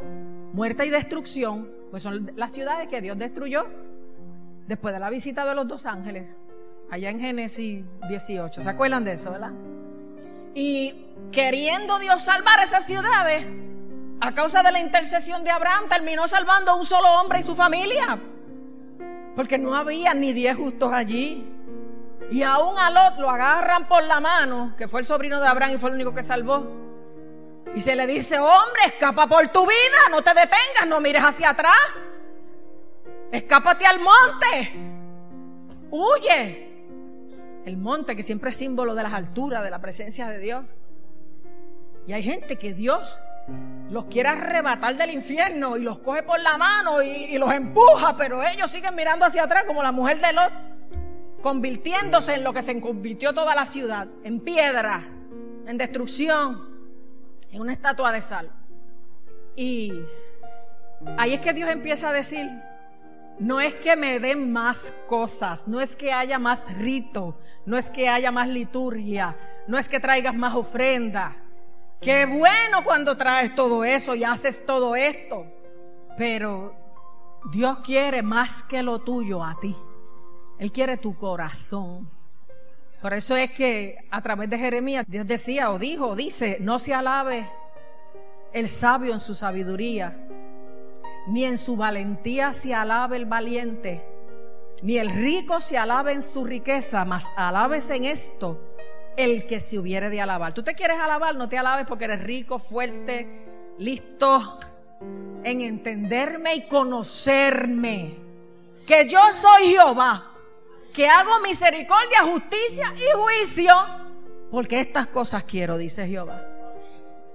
muerte 0.53 0.85
y 0.85 0.89
destrucción, 0.89 1.69
pues 1.91 2.01
son 2.01 2.31
las 2.35 2.51
ciudades 2.53 2.87
que 2.87 3.01
Dios 3.01 3.17
destruyó 3.17 3.67
después 4.67 4.93
de 4.93 4.99
la 4.99 5.09
visita 5.09 5.45
de 5.45 5.53
los 5.53 5.67
dos 5.67 5.85
ángeles, 5.85 6.29
allá 6.89 7.09
en 7.09 7.19
Génesis 7.19 7.83
18. 8.07 8.61
¿Se 8.61 8.69
acuerdan 8.69 9.03
de 9.03 9.13
eso, 9.13 9.31
verdad? 9.31 9.51
Y 10.55 11.05
queriendo 11.31 11.99
Dios 11.99 12.21
salvar 12.21 12.59
esas 12.63 12.85
ciudades, 12.85 13.45
a 14.21 14.33
causa 14.33 14.63
de 14.63 14.71
la 14.71 14.79
intercesión 14.79 15.43
de 15.43 15.51
Abraham, 15.51 15.85
terminó 15.87 16.27
salvando 16.27 16.71
a 16.71 16.75
un 16.75 16.85
solo 16.85 17.07
hombre 17.19 17.39
y 17.39 17.43
su 17.43 17.55
familia. 17.55 18.19
Porque 19.35 19.57
no 19.57 19.75
había 19.75 20.13
ni 20.13 20.33
diez 20.33 20.57
justos 20.57 20.91
allí. 20.91 21.47
Y 22.29 22.43
aún 22.43 22.77
a 22.77 22.89
Lot 22.89 23.19
lo 23.19 23.29
agarran 23.29 23.87
por 23.87 24.03
la 24.03 24.19
mano, 24.19 24.75
que 24.77 24.87
fue 24.87 24.99
el 24.99 25.05
sobrino 25.05 25.39
de 25.39 25.47
Abraham 25.47 25.75
y 25.75 25.77
fue 25.77 25.89
el 25.89 25.95
único 25.95 26.13
que 26.13 26.23
salvó. 26.23 26.67
Y 27.73 27.81
se 27.81 27.95
le 27.95 28.05
dice, 28.07 28.39
hombre, 28.39 28.81
escapa 28.87 29.27
por 29.27 29.47
tu 29.49 29.61
vida, 29.61 30.09
no 30.11 30.21
te 30.21 30.31
detengas, 30.31 30.87
no 30.87 30.99
mires 30.99 31.23
hacia 31.23 31.51
atrás. 31.51 31.73
Escápate 33.31 33.85
al 33.85 33.99
monte. 33.99 34.73
Huye. 35.91 36.65
el 37.65 37.77
monte, 37.77 38.15
que 38.15 38.23
siempre 38.23 38.49
es 38.49 38.57
símbolo 38.57 38.95
de 38.95 39.03
las 39.03 39.13
alturas, 39.13 39.63
de 39.63 39.69
la 39.69 39.79
presencia 39.79 40.27
de 40.27 40.39
Dios. 40.39 40.65
Y 42.07 42.13
hay 42.13 42.23
gente 42.23 42.57
que 42.57 42.73
Dios 42.73 43.21
los 43.89 44.05
quiere 44.05 44.29
arrebatar 44.29 44.95
del 44.95 45.11
infierno 45.11 45.77
y 45.77 45.81
los 45.81 45.99
coge 45.99 46.23
por 46.23 46.39
la 46.39 46.57
mano 46.57 47.01
y, 47.01 47.37
los 47.37 47.51
empuja, 47.51 48.15
pero 48.17 48.41
ellos 48.43 48.69
siguen 48.69 48.95
mirando 48.95 49.25
hacia 49.25 49.43
atrás 49.43 49.63
como 49.65 49.81
la 49.81 49.91
mujer 49.91 50.19
de 50.19 50.33
Lot, 50.33 50.51
convirtiéndose 51.41 52.35
en 52.35 52.43
lo 52.43 52.53
que 52.53 52.61
se 52.61 52.79
convirtió 52.79 53.33
toda 53.33 53.55
la 53.55 53.65
ciudad, 53.65 54.07
en 54.23 54.39
piedra, 54.41 55.01
en 55.65 55.77
destrucción, 55.77 56.69
en 57.51 57.61
una 57.61 57.73
estatua 57.73 58.11
de 58.11 58.21
sal. 58.21 58.51
Y 59.55 59.93
ahí 61.17 61.33
es 61.33 61.41
que 61.41 61.53
Dios 61.53 61.69
empieza 61.69 62.09
a 62.09 62.13
decir, 62.13 62.47
no 63.39 63.59
es 63.61 63.73
que 63.75 63.95
me 63.95 64.19
den 64.19 64.51
más 64.51 64.93
cosas, 65.07 65.67
no 65.67 65.81
es 65.81 65.95
que 65.95 66.11
haya 66.11 66.37
más 66.37 66.71
rito, 66.77 67.39
no 67.65 67.77
es 67.77 67.89
que 67.89 68.09
haya 68.09 68.31
más 68.31 68.49
liturgia, 68.49 69.35
no 69.67 69.77
es 69.77 69.89
que 69.89 69.99
traigas 69.99 70.35
más 70.35 70.53
ofrenda. 70.53 71.37
Qué 72.01 72.25
bueno 72.25 72.83
cuando 72.85 73.17
traes 73.17 73.53
todo 73.55 73.83
eso 73.83 74.15
y 74.15 74.23
haces 74.23 74.65
todo 74.65 74.95
esto. 74.95 75.45
Pero 76.17 76.73
Dios 77.51 77.79
quiere 77.79 78.21
más 78.21 78.63
que 78.63 78.81
lo 78.81 78.99
tuyo 78.99 79.43
a 79.43 79.59
ti. 79.59 79.75
Él 80.57 80.71
quiere 80.71 80.97
tu 80.97 81.17
corazón. 81.17 82.09
Por 83.01 83.13
eso 83.13 83.35
es 83.35 83.51
que 83.51 83.97
a 84.11 84.21
través 84.21 84.49
de 84.49 84.57
Jeremías 84.57 85.05
Dios 85.07 85.27
decía 85.27 85.71
o 85.71 85.79
dijo, 85.79 86.15
dice, 86.15 86.57
no 86.61 86.79
se 86.79 86.93
alabe 86.93 87.49
el 88.53 88.67
sabio 88.67 89.13
en 89.13 89.19
su 89.19 89.35
sabiduría, 89.35 90.17
ni 91.27 91.45
en 91.45 91.57
su 91.57 91.77
valentía 91.77 92.51
se 92.51 92.73
alabe 92.73 93.17
el 93.17 93.25
valiente, 93.25 94.05
ni 94.81 94.97
el 94.97 95.09
rico 95.09 95.61
se 95.61 95.77
alabe 95.77 96.11
en 96.11 96.21
su 96.21 96.43
riqueza, 96.43 97.05
mas 97.05 97.27
alabes 97.37 97.89
en 97.89 98.05
esto 98.05 98.68
el 99.19 99.45
que 99.45 99.59
se 99.59 99.77
hubiere 99.77 100.09
de 100.09 100.21
alabar. 100.21 100.53
Tú 100.53 100.63
te 100.63 100.75
quieres 100.75 100.97
alabar, 100.97 101.35
no 101.35 101.49
te 101.49 101.57
alabes 101.57 101.85
porque 101.85 102.05
eres 102.05 102.23
rico, 102.23 102.57
fuerte, 102.57 103.27
listo 103.77 104.59
en 105.43 105.59
entenderme 105.59 106.55
y 106.55 106.67
conocerme. 106.67 108.15
Que 108.87 109.09
yo 109.09 109.19
soy 109.33 109.71
Jehová, 109.71 110.31
que 110.93 111.05
hago 111.09 111.41
misericordia, 111.41 112.23
justicia 112.23 112.93
y 112.95 113.17
juicio. 113.17 113.73
Porque 114.49 114.79
estas 114.79 115.07
cosas 115.07 115.43
quiero, 115.43 115.77
dice 115.77 116.07
Jehová. 116.07 116.41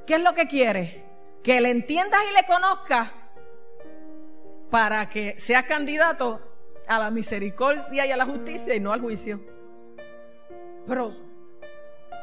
¿Qué 0.06 0.14
es 0.14 0.22
lo 0.22 0.32
que 0.32 0.48
quiere? 0.48 1.04
Que 1.42 1.60
le 1.60 1.70
entiendas 1.70 2.20
y 2.30 2.34
le 2.34 2.46
conozcas 2.46 3.10
para 4.70 5.10
que 5.10 5.34
seas 5.38 5.66
candidato 5.66 6.40
a 6.88 6.98
la 6.98 7.10
misericordia 7.10 8.06
y 8.06 8.10
a 8.10 8.16
la 8.16 8.24
justicia 8.24 8.74
y 8.74 8.80
no 8.80 8.90
al 8.90 9.02
juicio. 9.02 9.38
Pero 10.86 11.23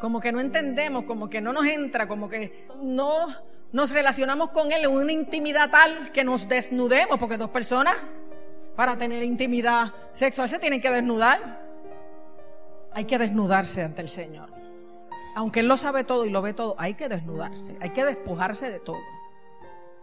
como 0.02 0.20
que 0.20 0.32
no 0.32 0.40
entendemos, 0.40 1.04
como 1.04 1.30
que 1.30 1.40
no 1.40 1.54
nos 1.54 1.66
entra, 1.66 2.08
como 2.08 2.28
que 2.28 2.66
no 2.82 3.28
nos 3.72 3.92
relacionamos 3.92 4.50
con 4.50 4.72
Él 4.72 4.86
en 4.86 4.92
una 4.92 5.12
intimidad 5.12 5.70
tal 5.70 6.12
que 6.12 6.24
nos 6.24 6.50
desnudemos, 6.50 7.20
porque 7.20 7.38
dos 7.38 7.52
personas 7.52 7.96
para 8.76 8.98
tener 8.98 9.22
intimidad 9.22 9.94
sexual 10.12 10.50
se 10.50 10.58
tienen 10.58 10.82
que 10.82 10.90
desnudar. 10.90 11.62
Hay 12.94 13.06
que 13.06 13.20
desnudarse 13.20 13.84
ante 13.84 14.02
el 14.02 14.10
Señor. 14.10 14.50
Aunque 15.36 15.60
Él 15.60 15.68
lo 15.68 15.78
sabe 15.78 16.04
todo 16.04 16.26
y 16.26 16.32
lo 16.32 16.42
ve 16.42 16.54
todo, 16.54 16.76
hay 16.80 16.96
que 16.96 17.08
desnudarse, 17.08 17.78
hay 17.80 17.92
que 17.92 18.04
despojarse 18.04 18.72
de 18.72 18.80
todo. 18.80 19.00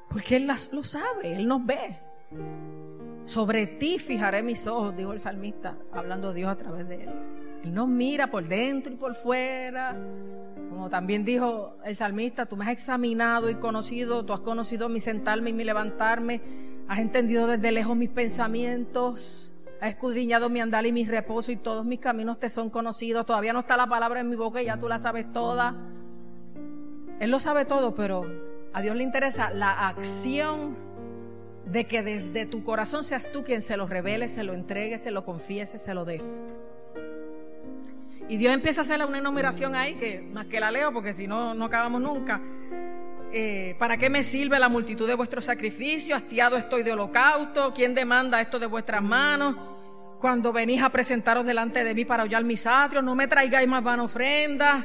Porque 0.08 0.36
Él 0.36 0.48
lo 0.70 0.84
sabe, 0.84 1.34
Él 1.34 1.48
nos 1.48 1.66
ve. 1.66 1.98
Sobre 3.28 3.66
ti 3.66 3.98
fijaré 3.98 4.42
mis 4.42 4.66
ojos, 4.66 4.96
dijo 4.96 5.12
el 5.12 5.20
salmista, 5.20 5.76
hablando 5.92 6.32
Dios 6.32 6.50
a 6.50 6.56
través 6.56 6.88
de 6.88 7.04
Él. 7.04 7.10
Él 7.62 7.74
nos 7.74 7.86
mira 7.86 8.30
por 8.30 8.48
dentro 8.48 8.90
y 8.90 8.96
por 8.96 9.14
fuera. 9.14 9.94
Como 10.70 10.88
también 10.88 11.26
dijo 11.26 11.76
el 11.84 11.94
salmista, 11.94 12.46
tú 12.46 12.56
me 12.56 12.64
has 12.64 12.70
examinado 12.70 13.50
y 13.50 13.56
conocido, 13.56 14.24
tú 14.24 14.32
has 14.32 14.40
conocido 14.40 14.88
mi 14.88 14.98
sentarme 14.98 15.50
y 15.50 15.52
mi 15.52 15.64
levantarme, 15.64 16.40
has 16.88 17.00
entendido 17.00 17.46
desde 17.46 17.70
lejos 17.70 17.94
mis 17.98 18.08
pensamientos, 18.08 19.52
has 19.82 19.90
escudriñado 19.90 20.48
mi 20.48 20.62
andar 20.62 20.86
y 20.86 20.92
mi 20.92 21.04
reposo 21.04 21.52
y 21.52 21.56
todos 21.56 21.84
mis 21.84 21.98
caminos 21.98 22.40
te 22.40 22.48
son 22.48 22.70
conocidos. 22.70 23.26
Todavía 23.26 23.52
no 23.52 23.58
está 23.58 23.76
la 23.76 23.88
palabra 23.88 24.20
en 24.20 24.30
mi 24.30 24.36
boca 24.36 24.62
y 24.62 24.64
ya 24.64 24.78
tú 24.78 24.88
la 24.88 24.98
sabes 24.98 25.30
toda. 25.34 25.76
Él 27.20 27.30
lo 27.30 27.40
sabe 27.40 27.66
todo, 27.66 27.94
pero 27.94 28.24
a 28.72 28.80
Dios 28.80 28.96
le 28.96 29.02
interesa 29.02 29.50
la 29.50 29.86
acción 29.86 30.87
de 31.70 31.86
que 31.86 32.02
desde 32.02 32.46
tu 32.46 32.64
corazón 32.64 33.04
seas 33.04 33.30
tú 33.30 33.44
quien 33.44 33.62
se 33.62 33.76
lo 33.76 33.86
revele, 33.86 34.28
se 34.28 34.42
lo 34.42 34.54
entregue, 34.54 34.98
se 34.98 35.10
lo 35.10 35.24
confiese, 35.24 35.78
se 35.78 35.94
lo 35.94 36.04
des. 36.04 36.46
Y 38.28 38.36
Dios 38.36 38.52
empieza 38.52 38.82
a 38.82 38.84
hacer 38.84 39.04
una 39.04 39.18
enumeración 39.18 39.74
ahí, 39.74 39.94
que 39.94 40.20
más 40.20 40.46
que 40.46 40.60
la 40.60 40.70
leo, 40.70 40.92
porque 40.92 41.12
si 41.12 41.26
no, 41.26 41.54
no 41.54 41.66
acabamos 41.66 42.00
nunca. 42.00 42.40
Eh, 43.32 43.74
¿Para 43.78 43.96
qué 43.98 44.08
me 44.08 44.22
sirve 44.22 44.58
la 44.58 44.68
multitud 44.68 45.06
de 45.06 45.14
vuestros 45.14 45.44
sacrificios? 45.44 46.22
Hastiado 46.22 46.56
estoy 46.56 46.82
de 46.82 46.92
holocausto. 46.92 47.72
¿Quién 47.74 47.94
demanda 47.94 48.40
esto 48.40 48.58
de 48.58 48.66
vuestras 48.66 49.02
manos? 49.02 49.56
Cuando 50.18 50.52
venís 50.52 50.82
a 50.82 50.90
presentaros 50.90 51.46
delante 51.46 51.84
de 51.84 51.94
mí 51.94 52.04
para 52.04 52.24
hollar 52.24 52.44
mis 52.44 52.66
atrios, 52.66 53.04
no 53.04 53.14
me 53.14 53.28
traigáis 53.28 53.68
más 53.68 53.82
van 53.82 54.00
ofrendas. 54.00 54.84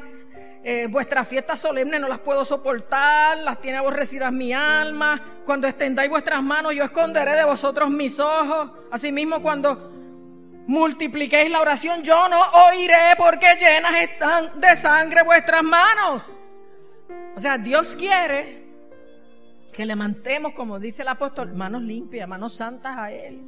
Eh, 0.65 0.87
vuestras 0.89 1.27
fiestas 1.27 1.59
solemnes 1.59 1.99
no 1.99 2.07
las 2.07 2.19
puedo 2.19 2.45
soportar, 2.45 3.37
las 3.39 3.59
tiene 3.59 3.77
aborrecidas 3.77 4.31
mi 4.31 4.53
alma. 4.53 5.21
Cuando 5.45 5.67
extendáis 5.67 6.09
vuestras 6.09 6.41
manos, 6.41 6.73
yo 6.73 6.85
esconderé 6.85 7.35
de 7.35 7.43
vosotros 7.43 7.89
mis 7.89 8.17
ojos. 8.17 8.71
Asimismo, 8.89 9.41
cuando 9.41 9.91
multipliquéis 10.67 11.51
la 11.51 11.59
oración, 11.59 12.01
yo 12.01 12.29
no 12.29 12.41
oiré 12.69 13.15
porque 13.17 13.57
llenas 13.59 13.95
están 13.95 14.57
de 14.59 14.73
sangre 14.77 15.23
vuestras 15.23 15.63
manos. 15.63 16.33
O 17.35 17.39
sea, 17.41 17.57
Dios 17.57 17.97
quiere 17.97 18.63
que 19.73 19.85
le 19.85 19.97
mantemos, 19.97 20.53
como 20.53 20.79
dice 20.79 21.01
el 21.01 21.09
apóstol, 21.09 21.53
manos 21.53 21.81
limpias, 21.81 22.25
manos 22.25 22.53
santas 22.53 22.97
a 22.97 23.11
Él. 23.11 23.41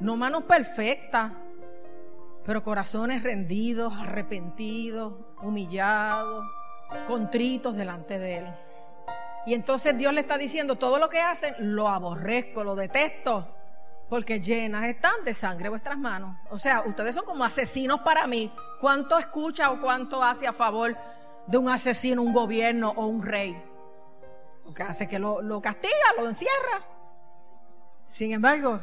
No 0.00 0.16
manos 0.16 0.42
perfectas, 0.42 1.32
pero 2.44 2.62
corazones 2.62 3.22
rendidos, 3.22 3.94
arrepentidos, 3.94 5.14
humillados, 5.42 6.44
contritos 7.06 7.76
delante 7.76 8.18
de 8.18 8.38
Él. 8.38 8.46
Y 9.46 9.54
entonces 9.54 9.96
Dios 9.96 10.12
le 10.12 10.20
está 10.20 10.36
diciendo, 10.36 10.76
todo 10.76 10.98
lo 10.98 11.08
que 11.08 11.20
hacen 11.20 11.54
lo 11.58 11.88
aborrezco, 11.88 12.62
lo 12.62 12.74
detesto 12.74 13.56
porque 14.10 14.40
llenas 14.40 14.84
están 14.86 15.24
de 15.24 15.32
sangre 15.32 15.68
vuestras 15.68 15.96
manos. 15.96 16.36
O 16.50 16.58
sea, 16.58 16.82
ustedes 16.84 17.14
son 17.14 17.24
como 17.24 17.44
asesinos 17.44 18.00
para 18.00 18.26
mí. 18.26 18.52
¿Cuánto 18.80 19.16
escucha 19.16 19.70
o 19.70 19.80
cuánto 19.80 20.22
hace 20.22 20.48
a 20.48 20.52
favor 20.52 20.96
de 21.46 21.56
un 21.56 21.68
asesino, 21.68 22.20
un 22.20 22.32
gobierno 22.32 22.92
o 22.96 23.06
un 23.06 23.22
rey? 23.22 23.56
Lo 24.64 24.74
que 24.74 24.82
hace 24.82 25.06
que 25.06 25.20
lo, 25.20 25.40
lo 25.40 25.62
castiga, 25.62 25.94
lo 26.18 26.28
encierra. 26.28 26.84
Sin 28.08 28.32
embargo, 28.32 28.80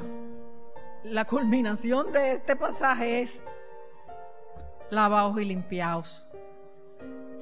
la 1.04 1.26
culminación 1.26 2.14
de 2.14 2.32
este 2.32 2.56
pasaje 2.56 3.22
es 3.22 3.44
lavaos 4.90 5.40
y 5.42 5.44
limpiaos. 5.44 6.30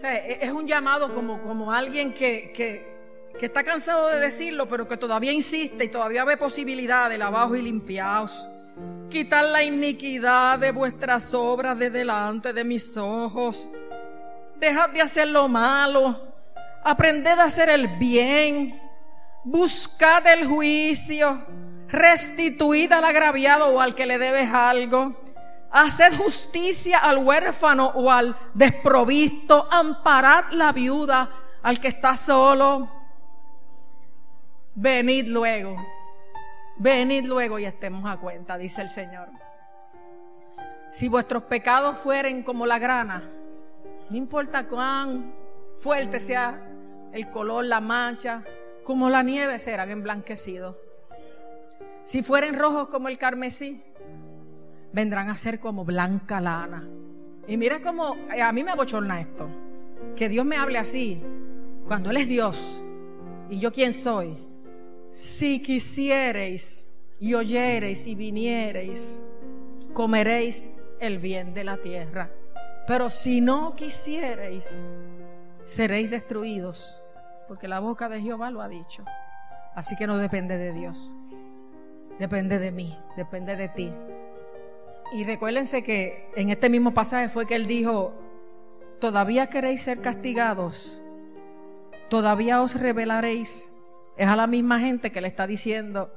E, 0.05 0.39
es 0.41 0.51
un 0.51 0.67
llamado 0.67 1.13
como, 1.13 1.41
como 1.41 1.71
alguien 1.71 2.13
que, 2.13 2.51
que 2.53 3.45
está 3.45 3.63
cansado 3.63 4.07
de 4.07 4.19
decirlo, 4.19 4.67
pero 4.67 4.87
que 4.87 4.97
todavía 4.97 5.31
insiste 5.31 5.85
y 5.85 5.87
todavía 5.89 6.23
ve 6.23 6.37
posibilidad 6.37 7.09
de 7.09 7.17
lavados 7.17 7.57
y 7.57 7.61
limpiaos. 7.61 8.49
Quitar 9.09 9.45
la 9.45 9.63
iniquidad 9.63 10.59
de 10.59 10.71
vuestras 10.71 11.33
obras 11.33 11.77
de 11.77 11.89
delante 11.89 12.53
de 12.53 12.63
mis 12.63 12.97
ojos. 12.97 13.69
Dejad 14.57 14.89
de 14.89 15.01
hacer 15.01 15.27
lo 15.27 15.47
malo. 15.47 16.33
Aprended 16.83 17.39
a 17.39 17.45
hacer 17.45 17.69
el 17.69 17.87
bien. 17.97 18.81
Buscad 19.43 20.25
el 20.27 20.47
juicio. 20.47 21.45
Restituid 21.87 22.91
al 22.91 23.05
agraviado 23.05 23.67
o 23.67 23.79
al 23.79 23.95
que 23.95 24.05
le 24.05 24.17
debes 24.17 24.51
algo. 24.51 25.15
Haced 25.77 26.15
justicia 26.15 26.99
al 26.99 27.17
huérfano 27.17 27.87
o 27.95 28.09
al 28.09 28.35
desprovisto. 28.53 29.67
Amparad 29.69 30.51
la 30.51 30.71
viuda, 30.71 31.29
al 31.61 31.79
que 31.79 31.89
está 31.89 32.15
solo 32.15 32.89
venid 34.75 35.27
luego, 35.27 35.77
venid 36.77 37.25
luego 37.25 37.57
y 37.57 37.65
estemos 37.65 38.05
a 38.05 38.17
cuenta, 38.17 38.57
dice 38.57 38.81
el 38.81 38.89
Señor. 38.89 39.29
Si 40.91 41.07
vuestros 41.07 41.43
pecados 41.43 41.97
fueren 41.97 42.43
como 42.43 42.65
la 42.65 42.77
grana, 42.77 43.23
no 44.09 44.15
importa 44.15 44.67
cuán 44.67 45.33
fuerte 45.77 46.19
sea 46.19 46.61
el 47.11 47.29
color, 47.31 47.65
la 47.65 47.79
mancha, 47.79 48.43
como 48.83 49.09
la 49.09 49.23
nieve 49.23 49.57
serán 49.59 49.89
emblanquecidos. 49.89 50.75
Si 52.03 52.21
fueren 52.21 52.57
rojos 52.57 52.89
como 52.89 53.07
el 53.07 53.17
carmesí, 53.17 53.81
vendrán 54.95 55.29
a 55.29 55.35
ser 55.35 55.59
como 55.59 55.83
blanca 55.83 56.39
lana. 56.39 56.87
Y 57.47 57.57
mira 57.57 57.81
cómo 57.81 58.15
a 58.41 58.51
mí 58.53 58.63
me 58.63 58.71
abochorna 58.71 59.19
esto, 59.19 59.47
que 60.15 60.29
Dios 60.29 60.45
me 60.45 60.55
hable 60.55 60.79
así, 60.79 61.21
cuando 61.85 62.09
Él 62.09 62.17
es 62.17 62.27
Dios 62.27 62.83
y 63.49 63.59
yo 63.59 63.71
quién 63.71 63.93
soy 63.93 64.37
si 65.11 65.61
quisiereis 65.61 66.89
y 67.19 67.35
oyereis 67.35 68.07
y 68.07 68.15
viniereis, 68.15 69.23
comeréis 69.93 70.77
el 70.99 71.19
bien 71.19 71.53
de 71.53 71.63
la 71.63 71.77
tierra. 71.77 72.31
Pero 72.87 73.09
si 73.09 73.39
no 73.39 73.75
quisiereis, 73.75 74.83
seréis 75.63 76.09
destruidos, 76.09 77.03
porque 77.47 77.67
la 77.67 77.79
boca 77.79 78.09
de 78.09 78.21
Jehová 78.21 78.51
lo 78.51 78.61
ha 78.61 78.67
dicho. 78.67 79.05
Así 79.73 79.95
que 79.95 80.07
no 80.07 80.17
depende 80.17 80.57
de 80.57 80.73
Dios, 80.73 81.15
depende 82.19 82.59
de 82.59 82.71
mí, 82.71 82.97
depende 83.15 83.55
de 83.55 83.69
ti. 83.69 83.93
Y 85.13 85.23
recuérdense 85.23 85.83
que 85.83 86.29
en 86.35 86.49
este 86.49 86.69
mismo 86.69 86.93
pasaje 86.93 87.29
fue 87.29 87.45
que 87.45 87.55
él 87.55 87.65
dijo, 87.65 88.13
todavía 88.99 89.47
queréis 89.47 89.81
ser 89.81 90.01
castigados, 90.01 91.01
todavía 92.09 92.61
os 92.61 92.79
revelaréis. 92.79 93.71
Es 94.17 94.27
a 94.27 94.35
la 94.35 94.47
misma 94.47 94.79
gente 94.79 95.11
que 95.11 95.21
le 95.21 95.27
está 95.27 95.45
diciendo, 95.45 96.11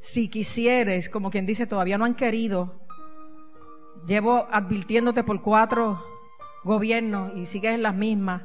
si 0.00 0.28
quisieres, 0.28 1.08
como 1.08 1.30
quien 1.30 1.46
dice, 1.46 1.66
todavía 1.66 1.96
no 1.96 2.04
han 2.04 2.14
querido. 2.14 2.74
Llevo 4.06 4.46
advirtiéndote 4.50 5.24
por 5.24 5.40
cuatro 5.40 6.04
gobiernos 6.62 7.32
y 7.36 7.46
sigues 7.46 7.74
en 7.74 7.82
las 7.82 7.94
mismas. 7.94 8.42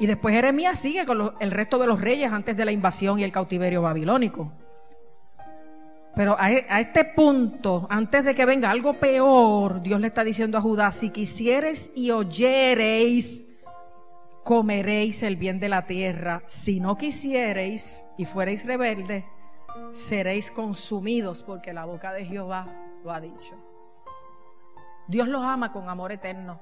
Y 0.00 0.06
después 0.06 0.34
Jeremías 0.34 0.78
sigue 0.80 1.06
con 1.06 1.34
el 1.38 1.50
resto 1.52 1.78
de 1.78 1.86
los 1.86 2.00
reyes 2.00 2.32
antes 2.32 2.56
de 2.56 2.64
la 2.64 2.72
invasión 2.72 3.20
y 3.20 3.24
el 3.24 3.30
cautiverio 3.30 3.82
babilónico. 3.82 4.52
Pero 6.16 6.36
a, 6.38 6.44
a, 6.44 6.80
este 6.80 7.04
punto, 7.04 7.86
antes 7.90 8.24
de 8.24 8.34
que 8.34 8.46
venga 8.46 8.70
algo 8.70 8.94
peor, 8.94 9.80
Dios 9.80 10.00
le 10.00 10.06
está 10.06 10.22
diciendo 10.22 10.58
a 10.58 10.60
Judá, 10.60 10.92
si 10.92 11.10
quisieres 11.10 11.90
y 11.96 12.12
oyereis, 12.12 13.46
comeréis 14.44 15.22
el 15.24 15.36
bien 15.36 15.58
de 15.58 15.68
la 15.68 15.86
tierra. 15.86 16.42
Si 16.46 16.78
no 16.78 16.96
quisiereis 16.96 18.06
y 18.16 18.26
fuereis 18.26 18.64
rebeldes, 18.64 19.24
seréis 19.92 20.50
consumidos 20.50 21.42
porque 21.42 21.72
la 21.72 21.84
boca 21.84 22.12
de 22.12 22.24
Jehová 22.24 22.68
lo 23.02 23.10
ha 23.10 23.20
dicho. 23.20 23.56
Dios 25.08 25.28
los 25.28 25.42
ama 25.42 25.72
con 25.72 25.88
amor 25.88 26.12
eterno, 26.12 26.60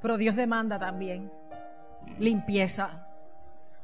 pero 0.00 0.16
Dios 0.16 0.36
demanda 0.36 0.78
también 0.78 1.32
limpieza, 2.18 3.06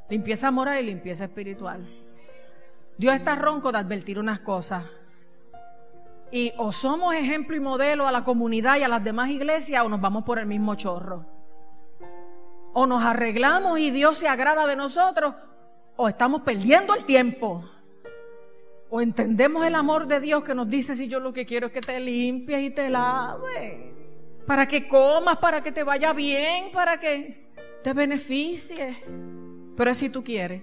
limpieza 0.09 0.51
moral 0.51 0.83
y 0.83 0.87
limpieza 0.87 1.25
espiritual. 1.25 2.04
Dios 2.97 3.15
está 3.15 3.35
ronco 3.35 3.73
de 3.73 3.79
advertir 3.79 4.19
unas 4.19 4.41
cosas. 4.41 4.85
Y 6.31 6.53
o 6.59 6.73
somos 6.73 7.15
ejemplo 7.15 7.57
y 7.57 7.61
modelo 7.61 8.07
a 8.07 8.13
la 8.13 8.25
comunidad 8.25 8.77
y 8.79 8.83
a 8.83 8.89
las 8.89 9.03
demás 9.03 9.31
iglesias 9.31 9.85
o 9.85 9.89
nos 9.89 10.01
vamos 10.01 10.25
por 10.25 10.39
el 10.39 10.47
mismo 10.47 10.75
chorro. 10.75 11.25
O 12.73 12.87
nos 12.87 13.03
arreglamos 13.05 13.79
y 13.79 13.91
Dios 13.91 14.19
se 14.19 14.29
agrada 14.29 14.67
de 14.67 14.77
nosotros 14.77 15.35
o 15.97 16.09
estamos 16.09 16.43
perdiendo 16.43 16.95
el 16.95 17.05
tiempo. 17.05 17.65
O 18.91 19.01
entendemos 19.01 19.67
el 19.67 19.75
amor 19.75 20.07
de 20.07 20.21
Dios 20.21 20.45
que 20.45 20.55
nos 20.55 20.69
dice 20.69 20.97
si 20.97 21.09
yo 21.09 21.21
lo 21.21 21.33
que 21.33 21.47
quiero 21.47 21.69
es 21.69 21.73
que 21.73 21.81
te 21.81 21.99
limpies 21.99 22.63
y 22.63 22.71
te 22.71 22.91
laves. 22.91 23.93
Para 24.47 24.67
que 24.67 24.87
comas, 24.87 25.39
para 25.39 25.63
que 25.63 25.73
te 25.73 25.83
vaya 25.83 26.13
bien, 26.13 26.71
para 26.73 26.99
que 26.99 27.51
te 27.83 27.93
beneficie. 27.93 29.03
Pero 29.77 29.95
si 29.95 30.11
tú 30.11 30.23
quieres 30.23 30.63